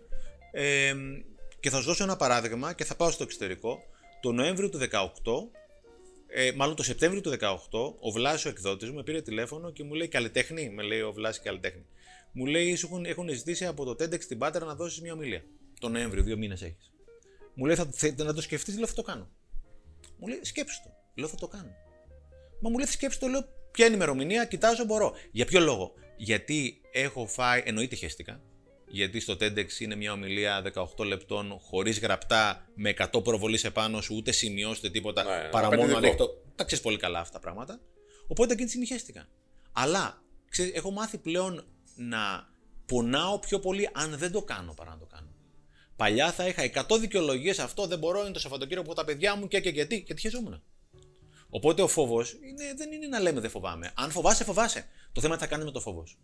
[0.52, 0.94] Ε,
[1.60, 3.78] και θα σου δώσω ένα παράδειγμα και θα πάω στο εξωτερικό.
[4.22, 5.52] Το Νοέμβριο του 18,
[6.28, 9.84] ε, μάλλον το Σεπτέμβριο του 18, ο Βλάσης ο εκδότης μου με πήρε τηλέφωνο και
[9.84, 11.86] μου λέει καλλιτέχνη, με λέει ο Βλάσης καλλιτέχνη.
[12.32, 15.44] Μου λέει, σου έχουν, έχουν ζητήσει από το TEDx στην Πάτρα να δώσεις μια ομιλία.
[15.80, 16.92] Το Νοέμβριο, δύο μήνες έχεις.
[17.56, 19.30] Μου λέει, θα, θε- να το σκεφτείς, λέω, θα το κάνω.
[20.18, 20.90] Μου λέει, σκέψου το.
[21.16, 21.70] Λέω, θα το κάνω.
[22.62, 23.42] Μα μου λέει, σκέψου το, λέω,
[23.72, 25.14] ποια είναι η ημερομηνία, κοιτάζω, μπορώ.
[25.32, 28.42] Για ποιο λόγο; Γιατί έχω φάει, εννοείται χαίστηκα.
[28.88, 30.64] Γιατί στο TEDx είναι μια ομιλία
[30.98, 35.50] 18 λεπτών, χωρίς γραπτά, με 100 προβολής επάνω σου, ούτε σημειώσει ούτε τίποτα, Ναι, ναι,
[35.50, 35.98] παρά μόνο απαιτητικό.
[36.08, 36.42] ανοιχτό.
[36.56, 37.80] Τα ξέρεις πολύ καλά αυτά τα πράγματα.
[38.28, 39.28] Οπότε εκείνη τη στιγμή χαίστηκα.
[39.72, 42.50] Αλλά ξέρεις, έχω μάθει πλέον να
[42.86, 45.28] πονάω πιο πολύ αν δεν το κάνω παρά να το κάνω.
[45.96, 49.48] Παλιά θα είχα 100 δικαιολογίες αυτό, δεν μπορώ, είναι το Σαββατοκύριακο από τα παιδιά μου
[49.48, 50.64] και, και γιατί, γιατί χαιζόμουν.
[51.50, 52.36] Οπότε ο φόβος
[52.78, 53.92] δεν είναι να λέμε δεν φοβάμαι.
[53.96, 54.86] Αν φοβάσαι, φοβάσαι.
[55.12, 56.10] Το θέμα είναι τι θα κάνεις με το φόβος.
[56.10, 56.18] σου.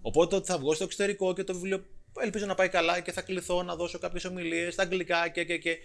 [0.00, 1.84] Οπότε ότι θα βγω στο εξωτερικό και το βιβλίο
[2.20, 5.58] ελπίζω να πάει καλά και θα κληθώ να δώσω κάποιες ομιλίες στα αγγλικά και, και,
[5.58, 5.78] και.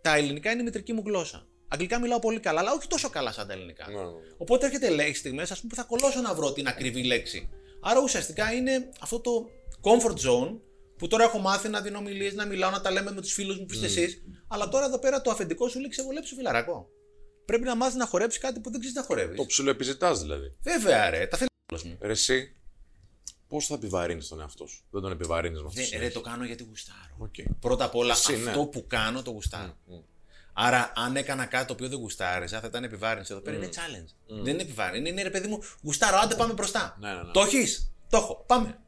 [0.00, 1.46] Τα ελληνικά είναι η μητρική μου γλώσσα.
[1.68, 3.90] Αγγλικά μιλάω πολύ καλά, αλλά όχι τόσο καλά σαν τα ελληνικά.
[3.90, 4.10] Ναι, ναι.
[4.36, 7.48] Οπότε έρχεται λέξη στιγμές, ας πούμε, που θα κολλώσω να βρω την ακριβή λέξη.
[7.80, 9.48] Άρα ουσιαστικά είναι αυτό το
[9.82, 10.56] comfort zone
[10.98, 13.58] που τώρα έχω μάθει να δίνω ομιλίες, να μιλάω, να τα λέμε με τους φίλους
[13.58, 14.22] μου που είστε εσείς.
[14.48, 16.88] Αλλά τώρα εδώ πέρα το αφεντικό σου λέει ξεβολέψου φιλαράκο.
[17.44, 19.36] Πρέπει να μάθεις να χορέψεις κάτι που δεν ξέρεις να χορεύεις.
[19.36, 20.56] Το ψιλοεπιζητάς δηλαδή.
[20.62, 21.26] Βέβαια, ρε.
[21.26, 21.48] Τα θέλει
[21.84, 21.98] μου.
[22.00, 22.56] Ρε, εσύ,
[23.48, 25.80] πώς θα επιβαρύνεις τον εαυτό σου; Δεν τον επιβαρύνεις με αυτό.
[25.90, 27.14] Δεν, ρε, το κάνω γιατί γουστάρω.
[27.18, 27.34] Οκ.
[27.60, 28.50] Πρώτα απ' όλα, Εσύ, ναι.
[28.50, 29.76] αυτό που κάνω το γουστάρω.
[30.52, 33.32] Άρα, αν έκανα κάτι το οποίο δεν γουστάριζα, θα ήταν επιβάρυνση.
[33.32, 34.34] Εδώ πέρα είναι challenge.
[34.42, 35.00] Δεν είναι επιβάρυνση.
[35.00, 36.96] Είναι, είναι ρε παιδί μου, γουστάρω, άντε πάμε μπροστά.
[37.00, 37.30] Ναι, ναι, ναι.
[37.32, 37.92] Το έχεις.
[38.10, 38.44] Το έχω.
[38.46, 38.78] Πάμε.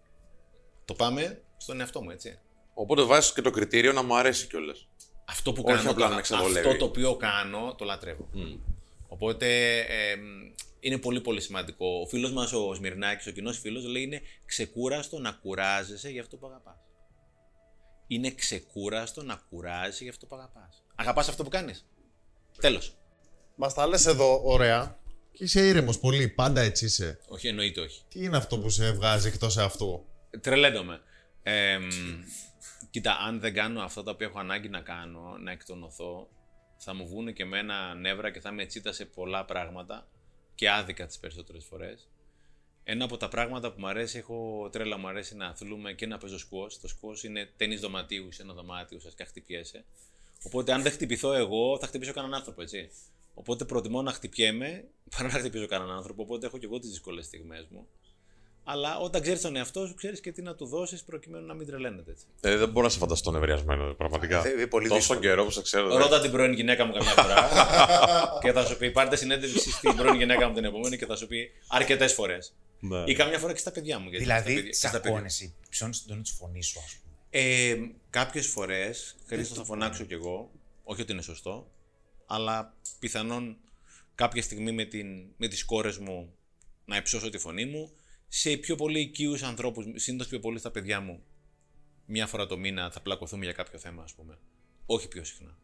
[0.85, 2.39] Το πάμε στον εαυτό μου, έτσι.
[2.75, 4.89] Οπότε βάζεις και το κριτήριο να μου αρέσει κιόλας.
[5.25, 6.67] Αυτό που Όχι κάνω, απλά το, να με ξεβολεύει.
[6.67, 8.29] αυτό το οποίο κάνω, το λατρεύω.
[9.09, 10.15] Οπότε ε,
[10.81, 12.01] είναι πολύ πολύ σημαντικό.
[12.01, 16.37] Ο φίλος μας ο Σμυρνάκης, ο κοινός φίλος, λέει είναι ξεκούραστο να κουράζεσαι για αυτό
[16.37, 16.77] που αγαπάς.
[18.07, 20.83] Είναι ξεκούραστο να κουράζεσαι για αυτό που αγαπάς.
[20.95, 21.87] Αγαπάς αυτό που κάνεις;
[22.61, 22.97] Τέλος.
[23.55, 24.99] Μας τα λες εδώ ωραία.
[25.33, 26.29] Και είσαι ήρεμος πολύ.
[26.29, 27.19] Πάντα έτσι είσαι.
[27.29, 28.03] Όχι, εννοείται όχι.
[28.09, 30.05] Τι είναι αυτό που σε βγάζει εκτός αυτού.
[30.41, 31.01] Τρελαίνομαι.
[31.51, 31.89] Ε, μ,
[32.91, 36.29] κοίτα, αν δεν κάνω αυτά τα οποία έχω ανάγκη να κάνω, να εκτονωθώ,
[36.77, 40.07] θα μου βγουν και εμένα νεύρα και θα με τσίτα σε πολλά πράγματα
[40.55, 42.09] και άδικα τις περισσότερες φορές.
[42.85, 46.19] Ένα από τα πράγματα που μου αρέσει, έχω τρέλα, μου αρέσει να αθλούμε και να
[46.19, 46.81] παίζω σκουός.
[46.81, 49.85] Το σκουός είναι τένις δωματίου, σε ένα δωμάτιο, ουσιαστικά χτυπιέσαι.
[50.43, 52.91] Οπότε αν δεν χτυπηθώ εγώ, θα χτυπήσω κανέναν άνθρωπο, έτσι.
[53.35, 54.85] Οπότε προτιμώ να χτυπιέμαι
[55.17, 56.23] παρά να χτυπήσω κανέναν άνθρωπο.
[56.23, 57.89] Οπότε έχω και εγώ τις δύσκολες στιγμές μου.
[58.71, 61.67] Αλλά όταν ξέρεις τον εαυτό σου, ξέρεις και τι να του δώσεις προκειμένου να μην
[61.67, 62.25] τρελαίνεται έτσι.
[62.41, 64.47] Ε, δεν μπορώ να σε φανταστώ νευριασμένο, πραγματικά.
[64.47, 65.21] Ε, είναι πολύ Τόσο δύσκολο.
[65.21, 65.89] καιρό που σε ξέρω.
[65.89, 67.49] δεν- Ρώτα την πρώην γυναίκα μου καμιά φορά
[68.43, 71.27] και θα σου πει: Πάρτε συνέντευξη στην πρώην γυναίκα μου την επόμενη και θα σου
[71.27, 72.55] πει αρκετές φορές.
[72.81, 73.03] Ναι.
[73.07, 74.09] Ή καμιά φορά και στα παιδιά μου.
[74.09, 75.01] γιατί στα παιδιά- Δηλαδή, και στα παιδιά.
[75.01, 77.15] τσακώνεσαι, ψώνεις τον τόνο της φωνής σου, ας πούμε.
[77.31, 77.77] Ε,
[78.11, 80.51] Κάποιες φορές, Χρήστο θα φωνάξω κι εγώ,
[80.85, 81.71] όχι ότι είναι σωστό,
[82.27, 83.57] αλλά πιθανόν
[84.15, 85.07] κάποια στιγμή με, την,
[85.37, 86.33] με τις κόρες μου
[86.85, 87.91] να υψώσω τη φωνή μου,
[88.29, 91.23] σε πιο πολύ οικείους ανθρώπους, συνήθως πιο πολύ στα παιδιά μου,
[92.07, 94.39] μια φορά το μήνα θα πλακωθούμε για κάποιο θέμα, ας πούμε.
[94.87, 95.59] Όχι πιο συχνά.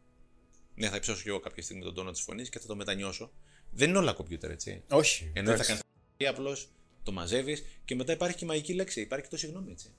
[0.75, 3.31] Ναι, θα υψώσω κι εγώ κάποια στιγμή τον τόνο της φωνής και θα το μετανιώσω.
[3.71, 4.83] Δεν είναι όλα κομπιούτερ, έτσι.
[4.89, 5.31] Όχι.
[5.33, 5.81] Ενώ θα κάνεις
[6.27, 6.69] απλώς
[7.03, 9.01] το μαζεύεις και μετά υπάρχει και η μαγική λέξη.
[9.01, 9.93] Υπάρχει και το συγγνώμη, έτσι.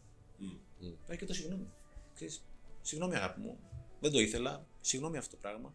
[0.79, 1.67] Υπάρχει και το συγγνώμη.
[2.15, 2.45] Ξέρεις,
[2.83, 3.59] συγγνώμη, αγάπη μου.
[4.01, 4.67] Δεν το ήθελα.
[4.81, 5.75] Συγγνώμη αυτό το πράγμα.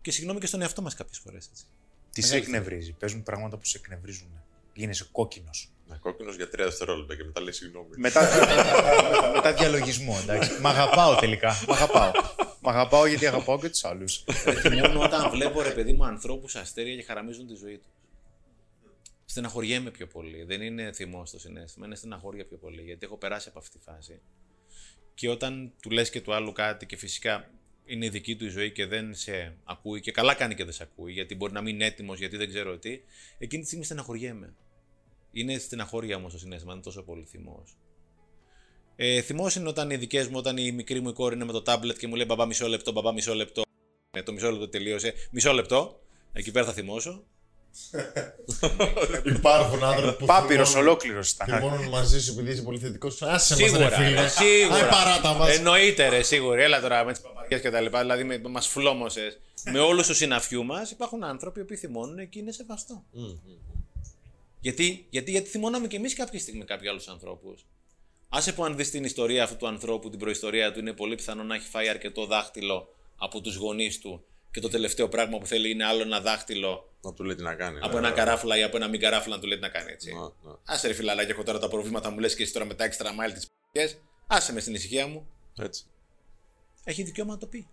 [0.00, 1.50] Και συγγνώμη και στον εαυτό μας κάποιες φορές.
[2.10, 2.92] Τι σε εκνευρίζει.
[2.92, 4.42] Παίζουν πράγματα που σε εκνευρίζουν.
[4.74, 5.70] Γίνεσαι κόκκινος.
[5.88, 7.88] Ναι, κόκκινος για τρία δευτερόλεπτα και μετά λέει συγγνώμη.
[7.96, 8.20] Μετά,
[9.34, 10.60] μετά διαλογισμό, εντάξει.
[10.60, 11.64] Μ' αγαπάω τελικά.
[11.68, 12.10] Μ' αγαπάω.
[12.60, 14.24] Μ' αγαπάω γιατί αγαπάω και τους άλλους.
[14.82, 17.92] Μόνο όταν βλέπω ρε παιδί μου ανθρώπους αστέρια και χαραμίζουν τη ζωή τους.
[19.24, 20.44] Στεναχωριέμαι πιο πολύ.
[20.44, 22.82] Δεν είναι θυμό το συνέστημα, είναι στεναχώρια πιο πολύ.
[22.82, 24.20] Γιατί έχω περάσει από αυτή τη φάση.
[25.14, 27.50] Και όταν του λες και του άλλου κάτι και φυσικά
[27.84, 30.72] είναι η δική του η ζωή και δεν σε ακούει και καλά κάνει και δεν
[30.72, 33.00] σε ακούει, γιατί μπορεί να μην είναι έτοιμος, γιατί δεν ξέρω τι,
[33.38, 34.54] εκείνη τη στιγμή στεναχωριέμαι.
[35.38, 37.76] Είναι στεναχώρια όμως το συνέστημα, δεν είναι τόσο πολύ θυμός.
[38.96, 41.52] Ε, θυμός είναι όταν οι δικές μου, όταν η μικρή μου η κόρη είναι με
[41.52, 43.62] το τάμπλετ και μου λέει Μπαμπά, μισό λεπτό, μπαμπά, μισό λεπτό.
[44.10, 45.14] Ε, το μισό λεπτό τελείωσε.
[45.30, 46.00] Μισό λεπτό.
[46.32, 47.24] Εκεί πέρα θα θυμώσω.
[49.36, 50.26] Υπάρχουν άνθρωποι που.
[50.26, 51.60] Πάπυρος θυμώνουν- ολόκληρος Και ήταν.
[51.62, 53.22] μόνος μαζί σου επειδή είσαι πολύ θετικός.
[53.22, 53.90] Άσε μας ρε Σίγουρα.
[53.90, 54.20] φίλε.
[54.20, 54.74] ρε, σίγουρα.
[54.84, 55.56] Άι παράτα μας.
[55.56, 56.62] Εννοείται, ρε, σίγουρα.
[56.62, 58.00] Έλα τώρα με τις παπαριές και τα λοιπά.
[58.00, 59.38] Δηλαδή, μας φλόμωσες.
[59.72, 63.04] με όλους τους συναφιού μας υπάρχουν άνθρωποι που θυμώνουν και είναι σεβαστό.
[64.66, 67.66] Γιατί, γιατί, γιατί θυμώναμε κι εμείς κάποια στιγμή κάποιους άλλους ανθρώπους.
[68.28, 71.42] Άσε που αν δεις την ιστορία αυτού του ανθρώπου, την προϊστορία του, είναι πολύ πιθανό
[71.42, 75.70] να έχει φάει αρκετό δάχτυλο από τους γονείς του και το τελευταίο πράγμα που θέλει
[75.70, 77.78] είναι άλλο ένα δάχτυλο Να του λέει τι να κάνει.
[77.82, 78.06] από ναι.
[78.06, 80.12] ένα καράφλα ή από ένα μη καράφλα να του λέει τι να κάνει έτσι.
[80.14, 80.56] Ναι, ναι.
[80.64, 83.12] Άσε ρε φιλαράκι, έχω τώρα τα προβλήματα μου λες και εσύ τώρα με τα έξτρα
[83.12, 83.96] μάιλ τη π***.
[84.26, 85.28] Άσε με στην ησυχία μου.
[85.58, 85.84] Έτσι.
[86.84, 87.68] Έχει δικαίωμα να το πει.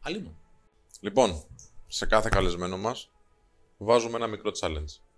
[0.00, 0.36] Αλλήμον.
[1.00, 1.44] Λοιπόν,
[1.88, 3.10] σε κάθε καλεσμένο μας
[3.78, 5.09] βάζουμε ένα μικρό challenge.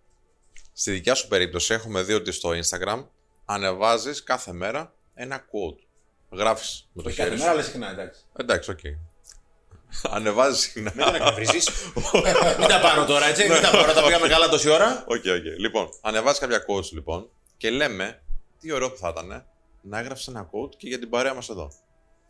[0.72, 3.04] Στη δικιά σου περίπτωση έχουμε δει ότι στο Instagram
[3.44, 5.78] ανεβάζεις κάθε μέρα ένα quote.
[6.38, 7.46] Γράφεις με το Όχι χέρι κάθε σου.
[7.46, 8.20] μέρα, αλλά συχνά, εντάξει.
[8.36, 8.78] Εντάξει, οκ.
[10.16, 10.92] Ανεβάζεις συχνά.
[10.96, 11.58] Μην τον εκνευρίζει.
[12.58, 13.48] Μην τα πάρω τώρα, έτσι.
[13.48, 15.04] Μην τα πάρω, τα πήγαμε καλά τόση ώρα.
[15.08, 15.58] Οκ, οκ.
[15.58, 18.22] Λοιπόν, ανεβάζεις κάποια quotes λοιπόν και λέμε
[18.60, 19.44] τι ωραίο που θα ήταν
[19.82, 21.72] να έγραψες ένα quote και για την παρέα μας εδώ.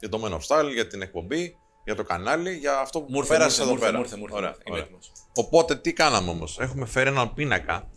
[0.01, 3.18] Για το Men of Style, για την εκπομπή, για το κανάλι, για αυτό που Μου
[3.18, 3.97] ήρθε, πέρασες μου εδώ ήρθε, πέρα.
[3.99, 4.62] μου ήρθε, μου ήρθε, Ωραία, μου ήρθε.
[4.70, 4.84] Είμαι ωραία.
[4.84, 5.12] έτοιμος.
[5.34, 7.90] Οπότε τι κάναμε όμως; Έχουμε φέρει έναν πίνακα.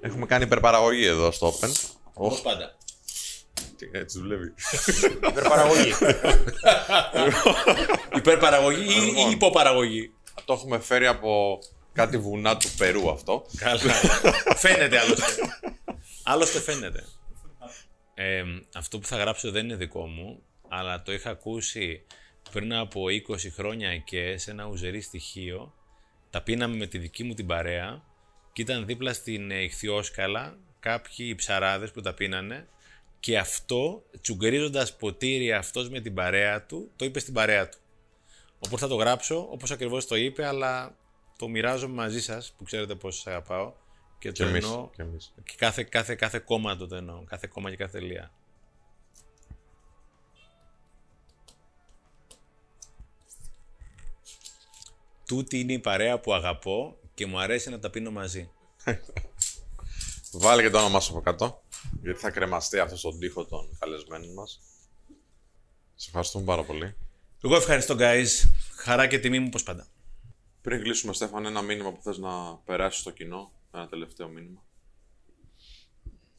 [0.00, 1.68] Έχουμε κάνει υπερπαραγωγή εδώ στο Open.
[2.14, 2.76] Όπως πάντα.
[3.76, 4.54] Τι, Έτσι δουλεύει.
[5.28, 5.92] Υπερπαραγωγή.
[8.16, 9.26] Υπερπαραγωγή ή- Λοιπόν.
[9.28, 10.12] ή υποπαραγωγή.
[10.44, 11.58] το έχουμε φέρει από
[11.92, 13.46] κάτι βουνά του Περού αυτό.
[13.56, 13.80] Καλά.
[14.56, 15.24] φαίνεται άλλωστε.
[16.24, 17.04] άλλωστε φαίνεται.
[18.14, 18.42] Ε,
[18.74, 22.06] αυτό που θα γράψω δεν είναι δικό μου, αλλά το είχα ακούσει
[22.52, 25.74] πριν από 20 χρόνια και σε ένα ουζερί στοιχείο.
[26.30, 28.02] Τα πίναμε με τη δική μου την παρέα
[28.56, 32.68] και ήταν δίπλα στην ε, ηχθιόσκαλα κάποιοι ψαράδες που τα πίνανε
[33.20, 37.78] και αυτό, τσουγκρίζοντας ποτήρι αυτός με την παρέα του, το είπε στην παρέα του.
[38.58, 40.96] Οπότε θα το γράψω όπως ακριβώς το είπε, αλλά
[41.38, 43.72] το μοιράζομαι μαζί σας, που ξέρετε πόσο σας αγαπάω
[44.18, 44.64] Και Και το εμείς.
[44.64, 44.90] εννοώ.
[44.90, 45.34] Και εμείς.
[45.44, 47.24] Και κάθε, κάθε, κάθε κόμμα το εννοώ.
[47.24, 48.30] Κάθε κόμμα και κάθε τελεία.
[55.26, 58.50] Τούτη είναι η παρέα που αγαπώ και μου αρέσει να τα πίνω μαζί.
[60.32, 61.62] Βάλε και το όνομά σου από κάτω,
[62.02, 64.60] γιατί θα κρεμαστεί αυτός στον τοίχο των καλεσμένων μας.
[65.94, 66.96] Σε ευχαριστούμε πάρα πολύ.
[67.42, 68.28] Εγώ ευχαριστώ, guys.
[68.76, 69.86] Χαρά και τιμή μου, όπως πάντα.
[70.60, 73.52] Πριν κλείσουμε, Στέφαν, ένα μήνυμα που θες να περάσεις στο κοινό.
[73.74, 74.64] Ένα τελευταίο μήνυμα.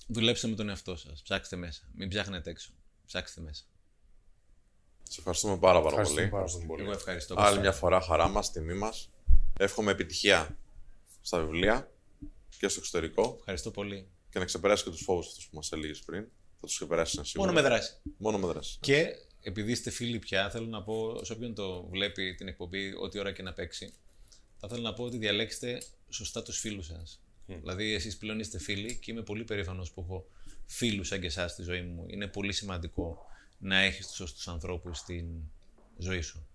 [0.08, 1.22] Δουλέψτε με τον εαυτό σας.
[1.22, 1.82] Ψάξτε μέσα.
[1.96, 2.72] Μην ψάχνετε έξω.
[3.06, 3.64] Ψάξτε μέσα.
[5.04, 6.44] Σε ευχαριστούμε πάρα, πάρα Ευχαριστούμε πολύ.
[6.44, 6.82] πάρα πολύ.
[6.84, 7.36] Εγώ ευχαριστώ.
[7.38, 9.10] Άλλη μια φορά χαρά μας, τιμή μας.
[9.58, 10.58] Εύχομαι επιτυχία
[11.28, 11.92] στα βιβλία
[12.60, 14.08] και στο εξωτερικό Ευχαριστώ πολύ.
[14.30, 16.22] και να ξεπεράσει και τους φόβους αυτούς που μας έλεγες πριν.
[16.60, 17.52] Θα τους ξεπεράσει σίγουρα.
[17.52, 17.94] Μόνο με δράση.
[18.18, 18.78] Μόνο με δράση.
[18.82, 23.20] Και επειδή είστε φίλοι πια, θέλω να πω σε όποιον το βλέπει την εκπομπή, ό,τι
[23.20, 23.94] ώρα και να παίξει,
[24.58, 27.22] θα ήθελα να πω ότι διαλέξτε σωστά τους φίλους σας.
[27.46, 30.26] Δηλαδή, εσείς πλέον είστε φίλοι και είμαι πολύ περήφανος που έχω
[30.66, 32.06] φίλους σαν και εσάς στη ζωή μου.
[32.08, 33.26] Είναι πολύ σημαντικό
[33.58, 35.26] να έχεις τους σωστούς ανθρώπους στην
[35.98, 36.48] ζωή σου.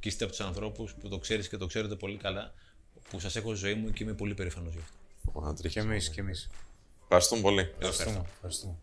[0.00, 2.54] Και είστε από τους ανθρώπους που το ξέρεις και το ξέρετε πολύ καλά,
[3.10, 4.96] που σας έχω στη ζωή μου και είμαι πολύ περήφανος γι' αυτό.
[5.32, 5.84] Ωραία, Και τρίχες.
[5.84, 6.50] εμείς, και εμείς.
[7.02, 7.60] Ευχαριστούμε πολύ.
[7.78, 8.24] Ευχαριστούμε.
[8.34, 8.74] ευχαριστούμε.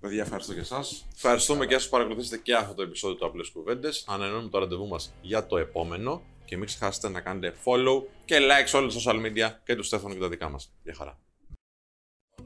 [0.00, 1.06] Παιδιά, ευχαριστώ και εσάς.
[1.14, 4.04] Ευχαριστούμε και όσους παρακολουθήσετε και αυτό το επεισόδιο του Απλές Κουβέντες.
[4.08, 6.22] Ανανεώνουμε το ραντεβού μας για το επόμενο.
[6.44, 9.82] Και μην ξεχάσετε να κάνετε follow και like σε όλα τα social media και του
[9.82, 10.72] Στέφανου και τα δικά μας.
[10.82, 11.18] Γεια χαρά.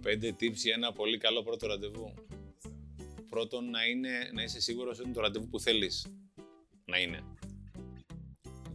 [0.02, 2.14] Πέντε tips για ένα πολύ καλό πρώτο ραντεβού.
[3.28, 6.06] Πρώτον, να, είναι, να είσαι σίγουρος ότι είναι το ραντεβού που θέλεις
[6.84, 7.22] να είναι.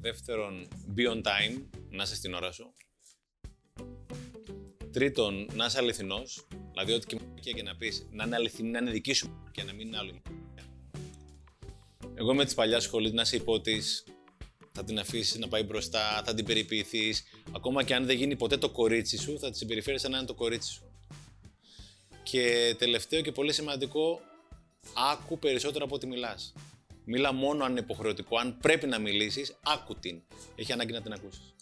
[0.02, 2.74] Δεύτερον, be on time, να είσαι στην ώρα σου.
[4.92, 8.80] Τρίτον, να είσαι αληθινός, δηλαδή ό,τι και μ***κια και να πεις, να είναι αληθινή, να
[8.80, 10.66] είναι δική σου και να μην είναι άλλη μ***κια.
[12.16, 14.04] Εγώ είμαι της παλιάς σχολής, να είσαι υπότης,
[14.72, 17.24] θα την αφήσεις να πάει μπροστά, θα την περιποιηθείς.
[17.56, 20.28] Ακόμα και αν δεν γίνει ποτέ το κορίτσι σου, θα τη συμπεριφέρεις σαν να είναι
[20.28, 20.84] το κορίτσι σου.
[22.24, 24.22] Και τελευταίο και πολύ σημαντικό,
[25.12, 26.54] άκου περισσότερο από ό,τι μιλάς.
[27.12, 28.38] Μίλα μόνο αν είναι υποχρεωτικό.
[28.38, 30.22] Αν πρέπει να μιλήσεις, άκου την.
[30.56, 31.54] Έχει ανάγκη να την ακούσεις.